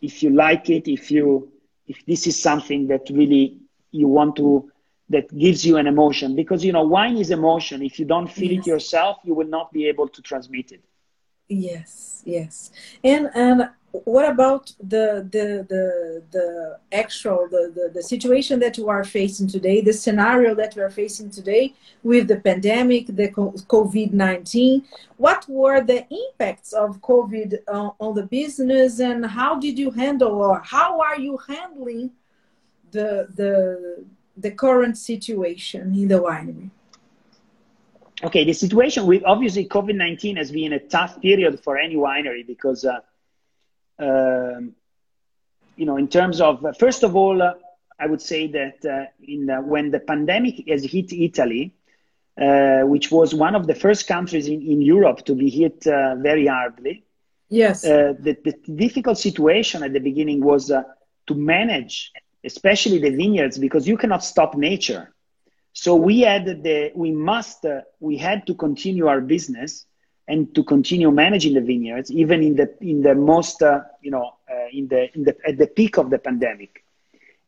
[0.00, 1.52] If you like it, if you
[1.86, 3.56] if this is something that really
[3.90, 4.70] you want to
[5.10, 6.36] that gives you an emotion.
[6.36, 7.82] Because you know wine is emotion.
[7.82, 8.66] If you don't feel yes.
[8.66, 10.84] it yourself you will not be able to transmit it.
[11.48, 12.70] Yes yes.
[13.02, 18.88] And and what about the the the, the actual the, the, the situation that you
[18.90, 24.84] are facing today the scenario that we are facing today with the pandemic the covid-19
[25.16, 30.60] what were the impacts of covid on the business and how did you handle or
[30.60, 32.10] how are you handling
[32.90, 34.04] the the
[34.40, 36.70] the current situation in the winery
[38.22, 42.84] okay the situation with obviously covid-19 has been a tough period for any winery because
[42.84, 43.00] uh,
[43.98, 44.74] um,
[45.78, 47.54] you know, in terms of, uh, first of all, uh,
[47.98, 51.74] I would say that uh, in when the pandemic has hit Italy,
[52.40, 56.14] uh, which was one of the first countries in, in Europe to be hit uh,
[56.16, 57.04] very hardly.
[57.48, 57.84] Yes.
[57.84, 62.12] Uh, the, the, difficult situation at the beginning was to manage,
[62.44, 65.12] especially the vineyards, because you cannot stop nature.
[65.72, 67.64] So we had the, we must,
[68.00, 69.86] we had to continue our business
[70.28, 74.34] and to continue managing the vineyards, even in the in the most uh, you know
[74.50, 76.84] uh, in the in the at the peak of the pandemic.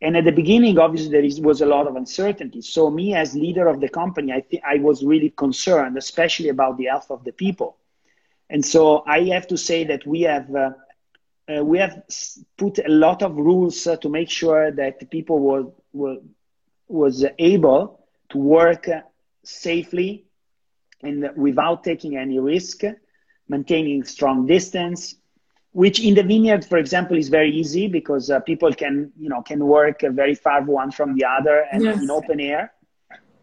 [0.03, 2.63] And at the beginning, obviously, there is, was a lot of uncertainty.
[2.63, 6.79] So me, as leader of the company, I think I was really concerned, especially about
[6.79, 7.77] the health of the people.
[8.49, 10.49] And so I have to say that we have
[11.51, 12.03] uh, uh, we have
[12.57, 16.17] put a lot of rules uh, to make sure that people were, were
[16.89, 18.89] was able to work
[19.45, 20.25] safely
[21.03, 22.83] and without taking any risk,
[23.49, 25.15] maintaining strong distance,
[25.73, 29.41] which in the vineyard, for example, is very easy because uh, people can, you know,
[29.41, 32.03] can work very far one from the other and yes.
[32.03, 32.73] in open air.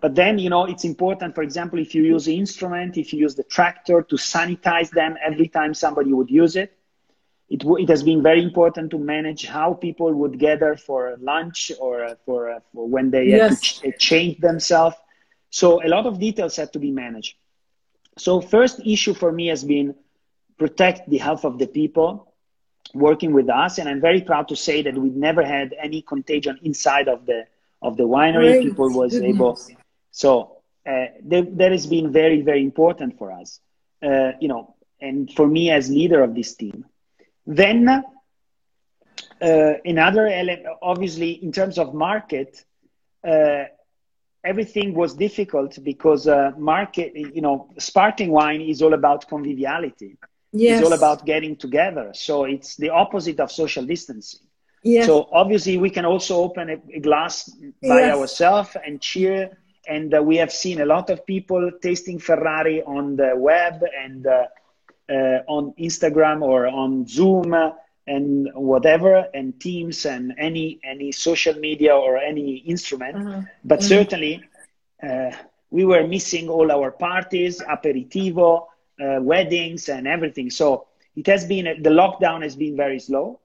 [0.02, 3.20] But then, you know, it's important, for example, if you use the instrument, if you
[3.20, 6.77] use the tractor to sanitize them every time somebody would use it.
[7.50, 12.04] It, it has been very important to manage how people would gather for lunch or
[12.04, 13.62] uh, for, uh, for when they yes.
[13.62, 14.98] ch- change themselves.
[15.50, 17.36] So a lot of details have to be managed.
[18.18, 19.96] So first issue for me has been
[20.58, 22.34] protect the health of the people
[22.94, 26.60] working with us, and I'm very proud to say that we never had any contagion
[26.64, 27.46] inside of the
[27.82, 28.54] of the winery.
[28.54, 28.64] Great.
[28.64, 29.36] People was Goodness.
[29.36, 29.60] able.
[30.12, 33.60] So uh, that has been very very important for us.
[34.02, 36.86] Uh, you know, and for me as leader of this team.
[37.48, 38.04] Then uh,
[39.86, 42.64] another element, obviously, in terms of market,
[43.26, 43.64] uh,
[44.44, 50.18] everything was difficult because uh, market, you know, sparkling wine is all about conviviality.
[50.52, 50.80] Yes.
[50.80, 52.12] It's all about getting together.
[52.14, 54.42] So it's the opposite of social distancing.
[54.84, 55.06] Yes.
[55.06, 57.50] So obviously, we can also open a, a glass
[57.82, 58.18] by yes.
[58.18, 59.58] ourselves and cheer.
[59.88, 64.28] And uh, we have seen a lot of people tasting Ferrari on the web and
[64.28, 64.48] uh,
[65.10, 67.54] on Instagram or on Zoom
[68.08, 73.16] and whatever, and Teams and any any social media or any instrument.
[73.18, 73.42] Uh-huh.
[73.64, 73.88] But mm-hmm.
[73.88, 74.44] certainly,
[75.04, 75.32] uh,
[75.70, 78.68] we were missing all our parties, aperitivo,
[79.02, 80.50] uh, weddings, and everything.
[80.50, 83.40] So it has been the lockdown has been very slow.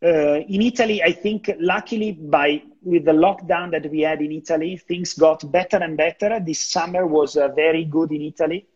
[0.00, 4.76] Uh, in Italy, I think luckily by with the lockdown that we had in Italy,
[4.76, 6.38] things got better and better.
[6.38, 8.66] This summer was uh, very good in Italy.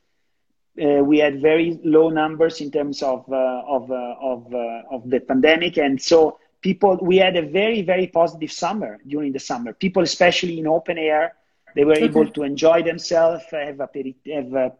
[0.80, 5.08] Uh, we had very low numbers in terms of uh, of uh, of, uh, of
[5.10, 9.72] the pandemic, and so people we had a very very positive summer during the summer.
[9.72, 11.34] People, especially in open air,
[11.74, 14.72] they were able to enjoy themselves, have, a, have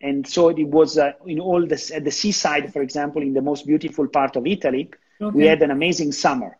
[0.00, 3.66] and so it was in all this at the seaside, for example, in the most
[3.66, 5.36] beautiful part of Italy Okay.
[5.36, 6.58] We had an amazing summer.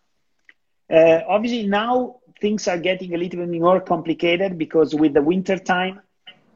[0.90, 5.58] Uh, obviously, now things are getting a little bit more complicated because with the winter
[5.58, 6.00] time,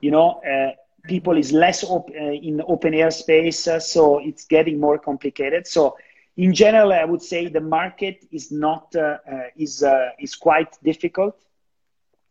[0.00, 0.72] you know, uh,
[1.04, 5.66] people is less op- uh, in open air space, uh, so it's getting more complicated.
[5.66, 5.96] So,
[6.36, 9.84] in general, I would say the market is not uh, uh, is
[10.18, 11.36] is quite difficult.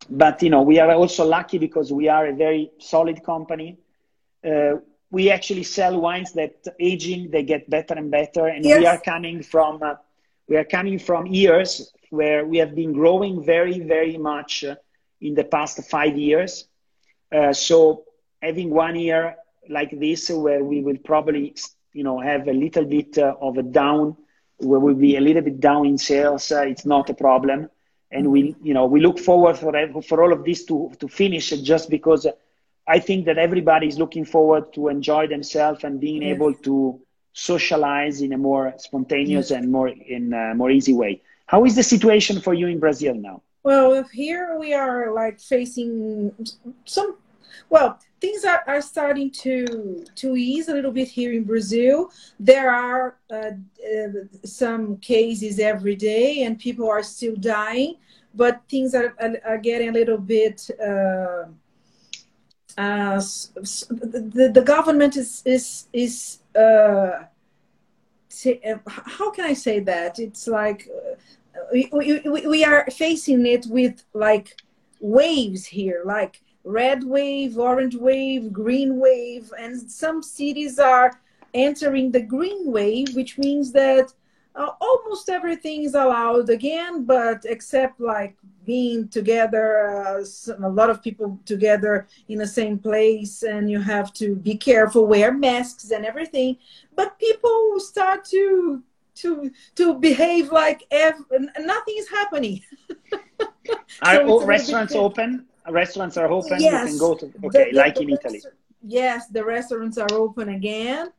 [0.10, 3.78] But you know, we are also lucky because we are a very solid company
[5.12, 8.80] we actually sell wines that aging they get better and better and yes.
[8.80, 9.96] we are coming from uh,
[10.48, 14.76] we are coming from years where we have been growing very very much uh,
[15.22, 16.68] in the past five years
[17.32, 18.04] uh, so
[18.42, 19.36] having one year
[19.70, 21.56] like this where we will probably
[21.94, 24.16] you know have a little bit uh, of a down
[24.58, 27.70] where we'll be a little bit down in sales uh, it's not a problem
[28.12, 31.50] and we you know we look forward for for all of this to to finish
[31.50, 32.26] just because
[32.90, 36.36] I think that everybody is looking forward to enjoy themselves and being yes.
[36.36, 37.00] able to
[37.34, 39.58] socialize in a more spontaneous yes.
[39.58, 41.22] and more in a more easy way.
[41.46, 43.44] How is the situation for you in Brazil now?
[43.62, 46.34] Well, here we are like facing
[46.86, 47.18] some.
[47.70, 52.12] Well, things are, are starting to to ease a little bit here in Brazil.
[52.40, 54.08] There are uh, uh,
[54.44, 57.96] some cases every day, and people are still dying,
[58.36, 60.70] but things are are, getting a little bit.
[60.82, 61.46] Uh,
[62.78, 67.26] uh, the, the government is is is uh,
[68.46, 70.20] uh, how can I say that?
[70.20, 70.88] It's like
[71.74, 74.62] we, we, we are facing it with like
[75.00, 81.20] waves here, like red wave, orange wave, green wave, and some cities are
[81.54, 84.14] entering the green wave, which means that
[84.56, 88.36] uh, almost everything is allowed again, but except like
[88.66, 93.80] being together, uh, some, a lot of people together in the same place, and you
[93.80, 96.58] have to be careful, wear masks and everything.
[96.96, 98.84] But people start to
[99.16, 101.26] to to behave like ev-
[101.60, 102.62] nothing is happening.
[104.02, 105.46] are all restaurants open?
[105.70, 106.60] Restaurants are open.
[106.60, 108.42] Yes, you can go to okay, the, like the, in Italy.
[108.84, 111.12] Yes, the restaurants are open again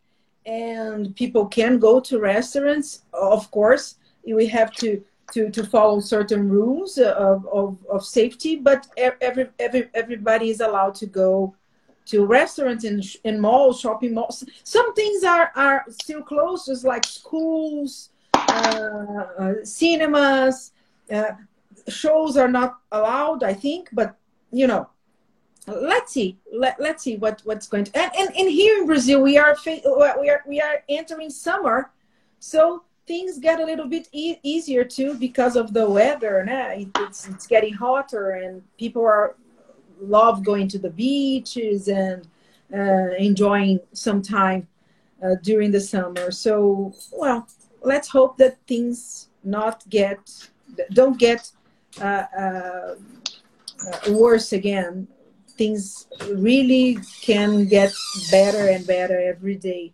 [0.47, 3.03] and people can go to restaurants.
[3.13, 8.89] Of course, we have to to, to follow certain rules of, of, of safety, but
[8.97, 11.55] every, every, everybody is allowed to go
[12.07, 14.45] to restaurants in, in malls, shopping malls.
[14.65, 20.73] Some things are, are still closed, just like schools, uh, uh, cinemas.
[21.13, 21.33] Uh,
[21.89, 24.17] shows are not allowed, I think, but
[24.53, 24.89] you know,
[25.67, 29.23] let's see let, let's see what what's going to and, and, and here in brazil
[29.23, 31.91] we are we are we are entering summer
[32.39, 36.71] so things get a little bit e- easier too because of the weather nah?
[37.05, 39.37] it's it's getting hotter and people are
[40.01, 42.27] love going to the beaches and
[42.73, 44.67] uh, enjoying some time
[45.23, 47.47] uh, during the summer so well
[47.83, 50.49] let's hope that things not get
[50.93, 51.51] don't get
[52.01, 52.95] uh, uh
[54.09, 55.09] worse again
[55.61, 57.93] things really can get
[58.31, 59.93] better and better every day.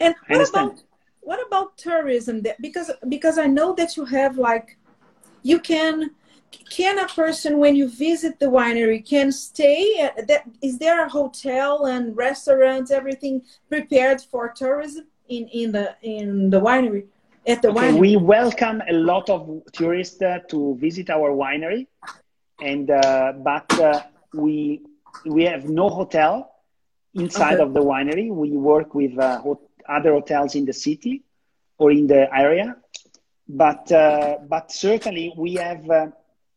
[0.00, 0.82] And what about
[1.20, 2.42] what about tourism?
[2.60, 4.76] Because because I know that you have like
[5.42, 6.10] you can
[6.68, 11.08] can a person when you visit the winery can stay at that is there a
[11.08, 13.34] hotel and restaurants everything
[13.70, 17.04] prepared for tourism in in the in the winery
[17.46, 19.40] at the okay, winery we welcome a lot of
[19.72, 21.86] tourists uh, to visit our winery
[22.62, 24.02] and uh, but uh,
[24.34, 24.80] we
[25.26, 26.52] we have no hotel
[27.14, 27.62] inside okay.
[27.62, 28.28] of the winery.
[28.30, 29.42] We work with uh,
[29.88, 31.22] other hotels in the city
[31.78, 32.76] or in the area,
[33.48, 36.06] but uh, but certainly we have uh,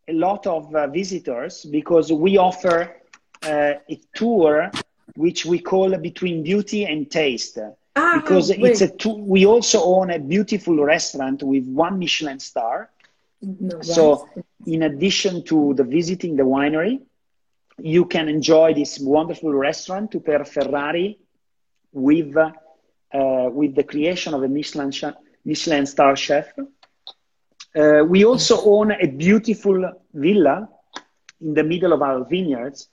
[0.08, 2.96] a lot of uh, visitors because we offer
[3.44, 4.72] uh, a tour
[5.16, 7.58] which we call between beauty and taste.
[7.96, 8.60] Ah, because wait.
[8.72, 9.18] it's a tour.
[9.18, 12.90] we also own a beautiful restaurant with one Michelin star.
[13.46, 14.28] No, so,
[14.66, 17.02] in addition to the visiting the winery,
[17.78, 21.20] you can enjoy this wonderful restaurant to per Ferrari
[21.92, 24.92] with uh, with the creation of a Michelin
[25.44, 26.48] Michelin star chef.
[27.76, 30.68] Uh, we also own a beautiful villa
[31.42, 32.90] in the middle of our vineyards,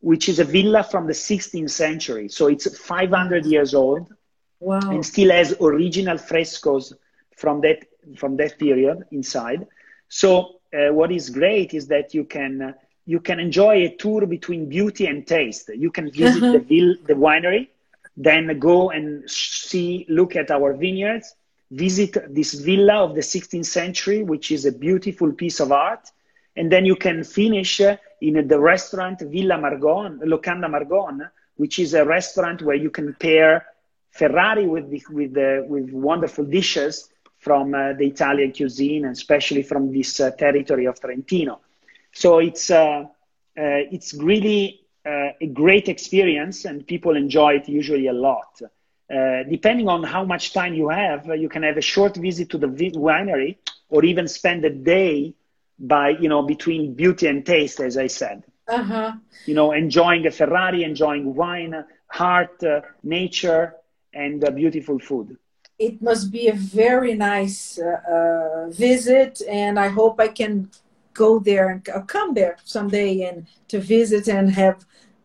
[0.00, 2.28] which is a villa from the 16th century.
[2.28, 4.12] So it's 500 years old
[4.60, 4.80] wow.
[4.90, 6.92] and still has original frescoes
[7.36, 7.86] from that
[8.18, 9.66] from that period inside.
[10.08, 12.72] So uh, what is great is that you can uh,
[13.06, 15.68] you can enjoy a tour between beauty and taste.
[15.74, 16.52] You can visit uh-huh.
[16.52, 17.68] the, vil- the winery,
[18.16, 21.34] then go and see, look at our vineyards,
[21.70, 26.10] visit this villa of the 16th century, which is a beautiful piece of art.
[26.56, 32.04] And then you can finish in the restaurant Villa Margon, Locanda Margon, which is a
[32.04, 33.66] restaurant where you can pair
[34.12, 37.10] Ferrari with, the, with, the, with wonderful dishes
[37.44, 41.60] from uh, the Italian cuisine, and especially from this uh, territory of Trentino.
[42.12, 43.04] So it's uh, uh,
[43.96, 48.52] it's really uh, a great experience, and people enjoy it usually a lot.
[48.62, 52.58] Uh, depending on how much time you have, you can have a short visit to
[52.58, 53.56] the winery,
[53.90, 55.34] or even spend a day
[55.78, 58.42] by you know between beauty and taste, as I said.
[58.66, 59.12] Uh-huh.
[59.44, 63.74] You know, enjoying a Ferrari, enjoying wine, heart, uh, nature,
[64.14, 65.36] and uh, beautiful food
[65.86, 70.68] it must be a very nice uh, uh, visit and i hope i can
[71.14, 74.84] go there and come there someday and to visit and have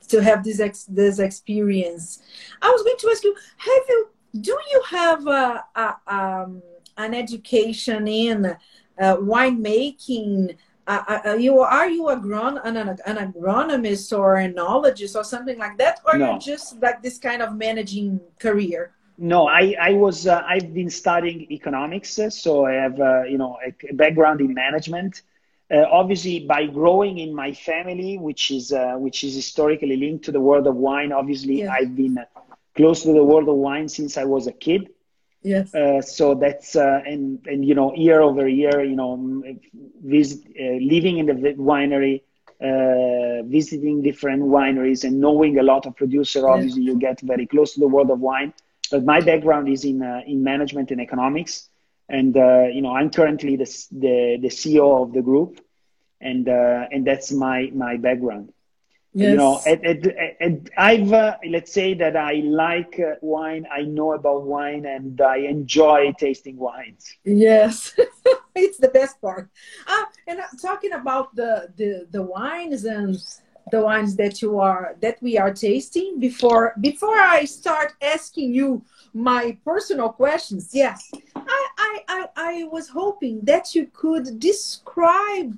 [0.10, 2.22] to have this ex, this experience.
[2.62, 4.10] I was going to ask you: Have you
[4.42, 6.62] do you have a, a um,
[6.98, 10.58] an education in uh, winemaking?
[10.88, 15.78] Uh, uh, you are you agron- an, an agronomist or a enologist or something like
[15.78, 16.34] that, or no.
[16.34, 18.92] you just like this kind of managing career?
[19.22, 23.58] No, I, I was uh, I've been studying economics, so I have uh, you know
[23.66, 25.24] a background in management.
[25.70, 30.32] Uh, obviously, by growing in my family, which is uh, which is historically linked to
[30.32, 31.72] the world of wine, obviously yeah.
[31.72, 32.18] I've been
[32.76, 34.90] close to the world of wine since I was a kid.
[35.42, 35.76] Yes.
[35.76, 39.44] Uh, so that's uh, and and you know year over year, you know,
[40.02, 42.22] visit, uh, living in the winery,
[42.62, 46.44] uh, visiting different wineries, and knowing a lot of producers.
[46.44, 48.54] Obviously, you get very close to the world of wine.
[48.92, 51.70] But my background is in in management and economics
[52.10, 55.62] and uh, you know I'm currently the, the, the CEO of the group,
[56.20, 58.52] and uh, and that's my my background.
[59.12, 59.32] Yes.
[59.32, 63.68] You know, and, and, and I've uh, let's say that I like uh, wine.
[63.72, 67.16] I know about wine, and I enjoy tasting wines.
[67.24, 67.96] Yes,
[68.56, 69.50] it's the best part.
[69.88, 73.18] Uh, and uh, talking about the, the the wines and
[73.72, 78.84] the wines that you are that we are tasting before before I start asking you
[79.14, 85.58] my personal questions, yes, I, I, I, I was hoping that you could describe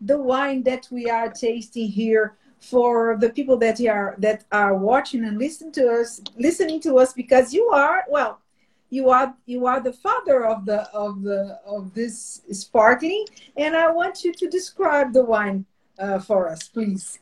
[0.00, 5.24] the wine that we are tasting here for the people that are that are watching
[5.24, 8.40] and listening to us listening to us because you are well
[8.88, 13.90] you are you are the father of the of the of this sparkling and i
[13.90, 15.64] want you to describe the wine
[15.98, 17.18] uh, for us please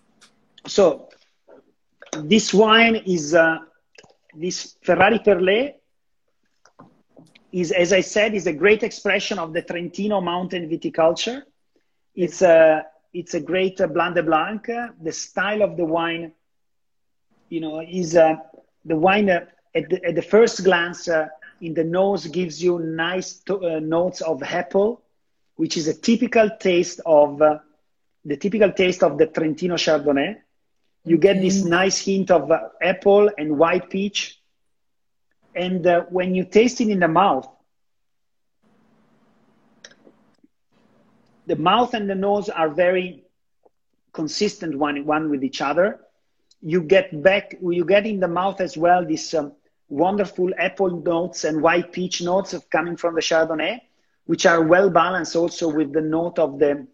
[0.66, 1.08] so
[2.22, 3.58] this wine is uh,
[4.34, 5.74] this Ferrari Perlé
[7.52, 11.42] is, as I said, is a great expression of the Trentino mountain viticulture.
[12.14, 14.64] It's a it's a great uh, Blanc de Blanc.
[15.02, 16.32] The style of the wine,
[17.48, 18.36] you know, is uh,
[18.84, 21.26] the wine uh, at, the, at the first glance uh,
[21.60, 25.02] in the nose gives you nice to, uh, notes of apple,
[25.56, 27.58] which is a typical taste of uh,
[28.24, 30.36] the typical taste of the Trentino Chardonnay.
[31.04, 32.50] You get this nice hint of
[32.82, 34.40] apple and white peach
[35.54, 37.48] and uh, when you taste it in the mouth,
[41.46, 43.24] the mouth and the nose are very
[44.12, 46.00] consistent one, one with each other.
[46.62, 49.52] You get back, you get in the mouth as well this um,
[49.88, 53.80] wonderful apple notes and white peach notes of coming from the Chardonnay,
[54.26, 56.86] which are well balanced also with the note of the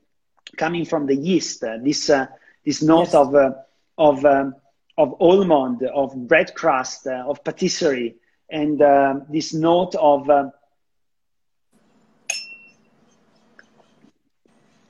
[0.57, 1.63] coming from the yeast.
[1.63, 2.27] Uh, this uh,
[2.65, 3.15] this note yes.
[3.15, 3.51] of uh,
[3.99, 4.55] of um,
[4.99, 8.17] of almond, of bread crust, uh, of patisserie,
[8.51, 10.51] and uh, this note of uh,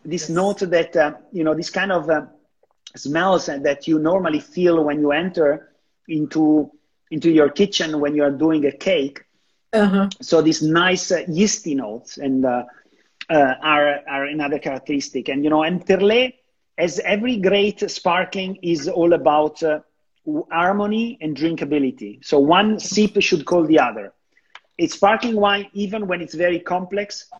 [0.05, 0.31] this yes.
[0.31, 2.27] note that uh, you know this kind of uh,
[2.95, 5.73] smells that you normally feel when you enter
[6.09, 6.71] into
[7.11, 9.25] into your kitchen when you are doing a cake.
[9.73, 10.09] Uh-huh.
[10.23, 12.65] So these nice uh, yeasty notes and uh,
[13.29, 15.29] uh, are are another characteristic.
[15.29, 16.35] And you know, and Perlé,
[16.79, 19.81] as every great sparkling, is all about uh,
[20.51, 22.25] harmony and drinkability.
[22.25, 24.13] So one sip should call the other.
[24.79, 27.31] A sparkling wine, even when it's very complex,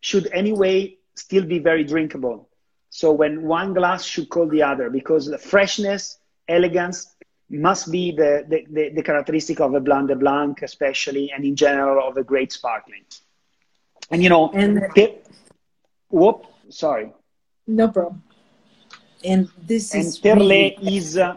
[0.00, 2.48] should anyway still be very drinkable.
[2.90, 7.14] So when one glass should call the other, because the freshness, elegance
[7.50, 11.56] must be the, the, the, the characteristic of a Blanc de Blanc, especially, and in
[11.56, 13.04] general of a great sparkling.
[14.10, 14.86] And you know, and
[16.10, 17.10] whoop, sorry.
[17.66, 18.22] No problem.
[19.24, 20.96] And this and is Perlé really...
[20.96, 21.36] is uh,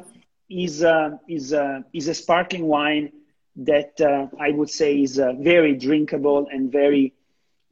[0.50, 3.12] is uh, is uh, is a sparkling wine
[3.58, 7.14] that uh, I would say is uh, very drinkable and very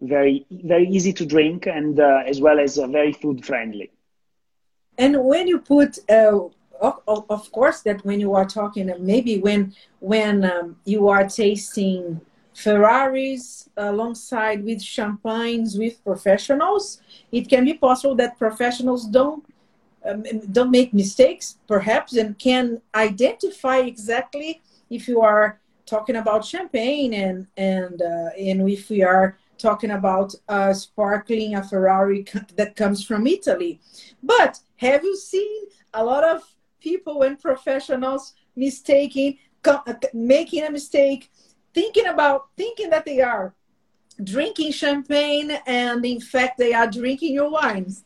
[0.01, 3.91] very very easy to drink and uh, as well as uh, very food friendly.
[4.97, 6.39] And when you put uh,
[6.81, 12.19] of, of, course that when you are talking maybe when when um, you are tasting
[12.53, 17.01] ferraris alongside with champagnes with professionals
[17.31, 19.45] it can be possible that professionals don't
[20.07, 27.13] um, don't make mistakes perhaps and can identify exactly if you are talking about champagne
[27.13, 30.33] and and uh, and if we are talking about
[30.73, 32.25] sparkling a Ferrari
[32.55, 33.79] that comes from Italy.
[34.21, 36.43] But have you seen a lot of
[36.79, 39.81] people and professionals mistaking, uh,
[40.13, 41.31] making a mistake,
[41.73, 43.53] thinking about, thinking that they are
[44.23, 48.04] drinking champagne and in fact they are drinking your wines?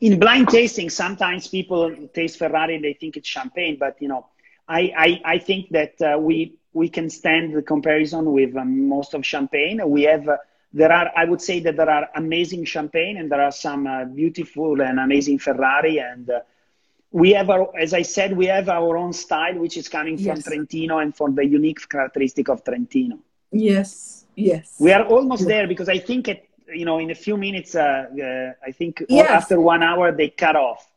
[0.00, 4.26] In blind tasting, sometimes people taste Ferrari and they think it's champagne, but you know,
[4.68, 9.14] I, I, I think that uh, we we can stand the comparison with um, most
[9.14, 9.80] of champagne.
[9.88, 10.36] We have uh,
[10.74, 14.04] there are i would say that there are amazing champagne and there are some uh,
[14.04, 16.40] beautiful and amazing ferrari and uh,
[17.12, 20.36] we have our as i said we have our own style which is coming from
[20.38, 20.44] yes.
[20.44, 23.18] trentino and from the unique characteristic of trentino
[23.52, 27.36] yes yes we are almost there because i think it you know in a few
[27.36, 29.30] minutes uh, uh i think yes.
[29.30, 30.90] after one hour they cut off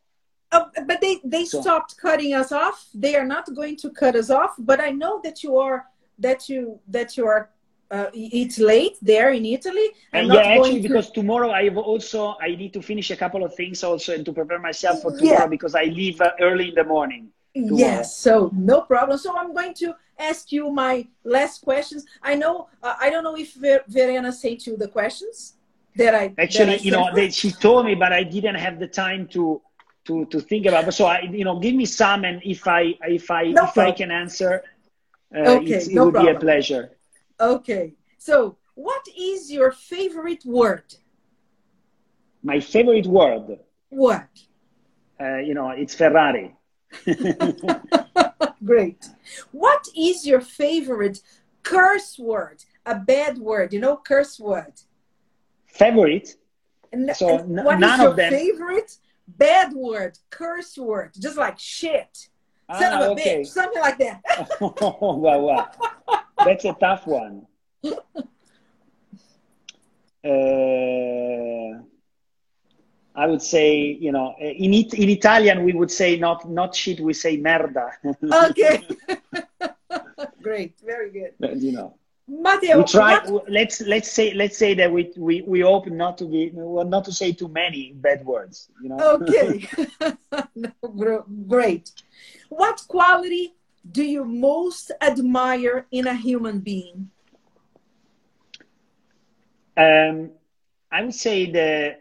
[0.51, 1.61] uh, but they they so.
[1.61, 5.19] stopped cutting us off they are not going to cut us off but i know
[5.23, 5.85] that you are
[6.19, 7.49] that you that you are
[7.89, 9.89] uh, it's late there in Italy.
[10.11, 10.87] And yeah, actually, to...
[10.87, 14.25] because tomorrow i have also I need to finish a couple of things also and
[14.25, 15.47] to prepare myself for tomorrow yeah.
[15.47, 17.29] because I leave uh, early in the morning.
[17.55, 17.77] Tomorrow.
[17.77, 19.17] Yes, so no problem.
[19.17, 22.05] So I'm going to ask you my last questions.
[22.21, 25.53] I know uh, I don't know if Ver- Verena sent you the questions
[25.97, 28.79] that I actually that I you know they, she told me, but I didn't have
[28.79, 29.61] the time to
[30.05, 30.87] to to think about.
[30.87, 30.91] It.
[30.93, 33.87] So I you know give me some and if I if I no if problem.
[33.87, 34.63] I can answer,
[35.35, 36.33] uh, okay, it no would problem.
[36.33, 36.91] be a pleasure.
[37.39, 37.93] Okay.
[38.17, 40.95] So, what is your favorite word?
[42.43, 43.59] My favorite word?
[43.89, 44.27] What?
[45.19, 46.55] Uh, you know, it's Ferrari.
[48.63, 49.05] Great.
[49.51, 51.21] What is your favorite
[51.63, 52.63] curse word?
[52.85, 54.73] A bad word, you know, curse word.
[55.77, 56.35] Favorite?
[56.91, 58.31] And, so and what none is your of them...
[58.31, 58.97] favorite
[59.27, 61.11] bad word, curse word?
[61.19, 62.29] Just like shit.
[62.69, 63.41] Ah, Son of a okay.
[63.41, 64.21] bitch, something like that.
[65.01, 65.69] wow, wow.
[66.43, 67.45] That's a tough one.
[70.25, 71.79] Uh,
[73.15, 76.99] I would say, you know, in it, in Italian we would say not not shit,
[76.99, 77.91] we say merda.
[78.49, 78.85] okay.
[80.41, 81.33] Great, very good.
[81.39, 81.95] But, you know.
[82.27, 83.19] Matteo, we try.
[83.25, 83.49] What?
[83.49, 87.11] Let's let's say let's say that we we we hope not to be not to
[87.11, 88.69] say too many bad words.
[88.81, 88.97] You know.
[88.99, 89.67] Okay.
[90.55, 91.91] no, great.
[92.49, 93.53] What quality
[93.89, 97.09] do you most admire in a human being?
[99.77, 100.31] Um,
[100.91, 101.97] I would say the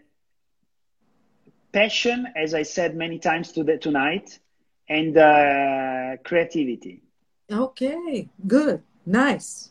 [1.72, 4.38] passion, as I said many times to the, tonight,
[4.88, 7.02] and uh, creativity.
[7.50, 9.70] Okay, good, nice.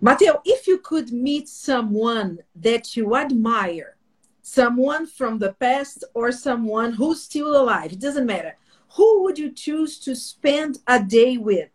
[0.00, 3.96] Matteo, if you could meet someone that you admire,
[4.42, 8.56] someone from the past or someone who's still alive, it doesn't matter
[8.90, 11.70] who would you choose to spend a day with?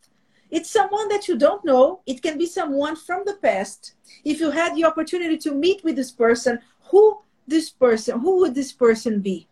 [0.49, 2.01] It's someone that you don't know.
[2.05, 3.93] It can be someone from the past.
[4.23, 6.59] If you had the opportunity to meet with this person,
[6.91, 9.47] who this person, who would this person be?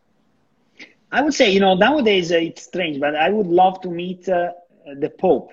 [1.11, 4.29] I would say, you know, nowadays uh, it's strange, but I would love to meet
[4.29, 4.51] uh,
[4.99, 5.51] the Pope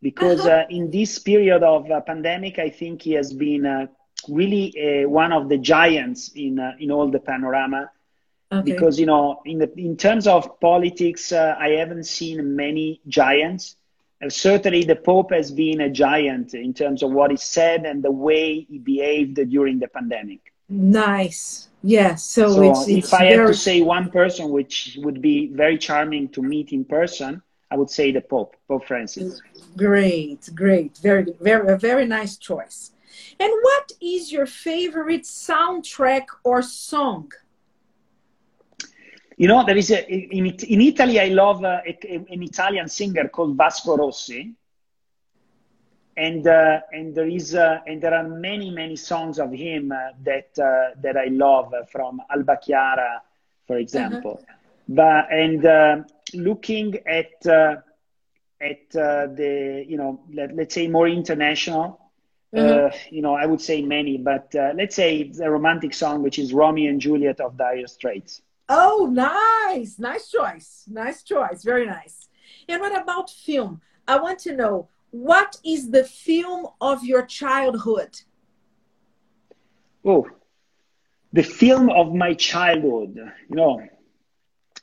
[0.00, 3.86] because uh, in this period of uh, pandemic, I think he has been uh,
[4.28, 7.90] really uh, one of the giants in in all the panorama
[8.50, 8.72] Okay.
[8.72, 13.76] Because you know, in the in terms of politics, uh, I haven't seen many giants.
[14.24, 18.02] Uh, certainly, the Pope has been a giant in terms of what he said and
[18.02, 20.52] the way he behaved during the pandemic.
[20.70, 21.68] Nice.
[21.82, 22.24] Yes.
[22.24, 23.36] So, so it's, if it's I very...
[23.36, 27.76] had to say one person which would be very charming to meet in person, I
[27.76, 29.42] would say the Pope, Pope Francis.
[29.76, 32.92] Great, great, very, very, a very nice choice.
[33.38, 37.30] And what is your favorite soundtrack or song?
[39.36, 43.28] You know, there is a, in, in Italy, I love a, a, an Italian singer
[43.28, 44.54] called Vasco Rossi.
[46.16, 50.10] And, uh, and there is uh, and there are many many songs of him uh,
[50.24, 53.20] that uh, that I love from Albachiara,
[53.68, 54.42] for example.
[54.42, 54.54] Uh-huh.
[54.88, 56.02] But and uh,
[56.34, 57.76] looking at uh,
[58.60, 62.00] at the you know let, let's say more international,
[62.56, 66.38] uh, you know, I would say many, but uh, let's say the romantic song, which
[66.38, 68.42] is Romeo and Juliet of Dire Straits.
[68.68, 69.98] Oh, nice.
[69.98, 70.84] Nice choice.
[70.88, 71.62] Nice choice.
[71.62, 72.28] Very nice.
[72.68, 73.80] And what about film?
[74.06, 78.20] I want to know what is the film of your childhood?
[80.04, 80.26] Oh,
[81.32, 83.16] the film of my childhood.
[83.48, 83.82] You know,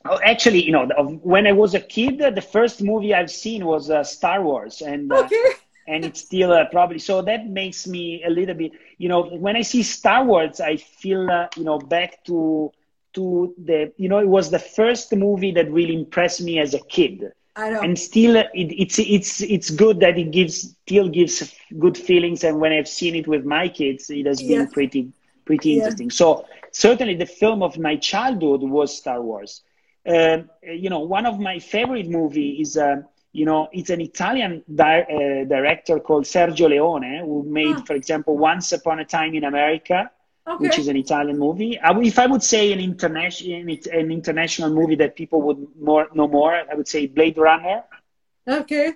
[0.08, 0.86] oh, actually, you know,
[1.22, 5.12] when I was a kid, the first movie I've seen was uh, Star Wars, and
[5.12, 5.28] uh,
[5.88, 9.56] and it's still uh, probably so that makes me a little bit you know when
[9.56, 12.72] i see star wars i feel uh, you know back to
[13.12, 16.80] to the you know it was the first movie that really impressed me as a
[16.80, 17.32] kid.
[17.58, 17.80] I know.
[17.80, 22.60] and still it, it's it's it's good that it gives still gives good feelings and
[22.60, 25.10] when i've seen it with my kids it has been pretty
[25.46, 25.76] pretty yeah.
[25.76, 26.10] interesting.
[26.10, 29.62] So certainly the film of my childhood was star wars
[30.06, 33.02] um, you know one of my favorite movies is uh,
[33.36, 37.84] you know, it's an Italian di- uh, director called Sergio Leone who made, oh.
[37.84, 40.10] for example, Once Upon a Time in America,
[40.46, 40.64] okay.
[40.64, 41.78] which is an Italian movie.
[41.78, 43.60] I, if I would say an international
[44.00, 47.84] an international movie that people would more know more, I would say Blade Runner.
[48.48, 48.94] Okay.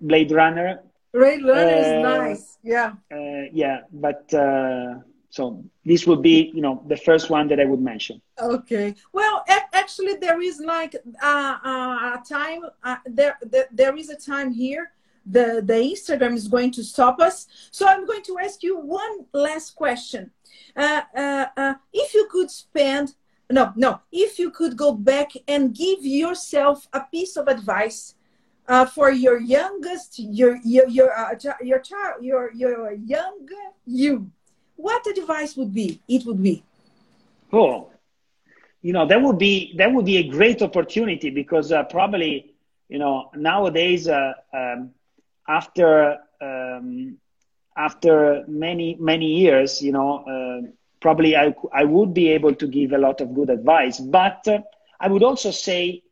[0.00, 0.82] Blade Runner.
[1.12, 2.58] Blade Runner uh, is nice.
[2.62, 2.92] Yeah.
[3.10, 5.00] Uh, yeah, but uh,
[5.30, 8.20] so this would be, you know, the first one that I would mention.
[8.38, 8.94] Okay.
[9.12, 9.44] Well,
[9.90, 12.62] actually, there is like uh, uh, a time.
[12.82, 14.92] Uh, there, there, there is a time here.
[15.26, 17.46] The the Instagram is going to stop us.
[17.70, 20.30] So I'm going to ask you one last question.
[20.76, 23.14] Uh, uh, uh, if you could spend
[23.50, 28.14] no no if you could go back and give yourself a piece of advice
[28.68, 33.46] uh, for your youngest your your your uh, your child your your young
[33.86, 34.30] you
[34.76, 36.62] what advice would be it would be
[37.52, 37.90] oh
[38.82, 42.54] you know that would be that would be a great opportunity because uh, probably
[42.88, 44.90] you know nowadays uh, um,
[45.48, 47.16] after um,
[47.76, 50.66] after many many years you know uh,
[51.00, 54.58] probably I, I would be able to give a lot of good advice but uh,
[55.00, 56.02] i would also say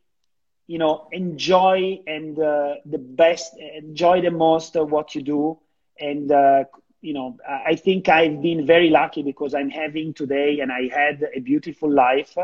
[0.66, 5.58] you know enjoy and uh, the best enjoy the most of what you do
[6.00, 6.64] and uh,
[7.00, 11.24] you know, I think I've been very lucky because I'm having today and I had
[11.34, 12.36] a beautiful life.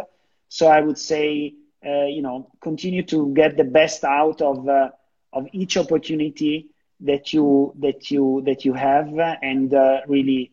[0.54, 4.90] So I would say, uh, you know, continue to get the best out of uh,
[5.32, 6.68] of each opportunity
[7.00, 9.08] that you that you that you have,
[9.42, 10.52] and uh, really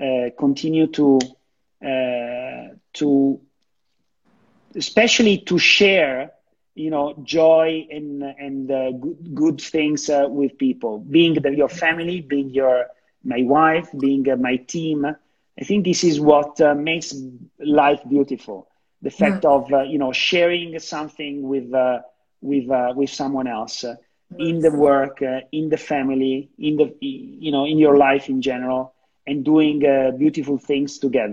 [0.00, 1.18] uh, continue to
[1.84, 3.40] uh, to
[4.76, 6.32] especially to share
[6.74, 12.20] you know joy and and uh, good, good things with people being the, your family
[12.20, 12.86] being your
[13.24, 15.04] my wife, being my team.
[15.06, 17.14] I think this is what makes
[17.60, 18.68] life beautiful.
[19.02, 21.98] The fact of uh, you know sharing something with uh,
[22.40, 23.94] with uh, with someone else uh,
[24.38, 25.22] in the work,
[25.52, 28.92] in the family, in the you know in your life in general,
[29.26, 29.80] and doing
[30.18, 31.30] beautiful things together.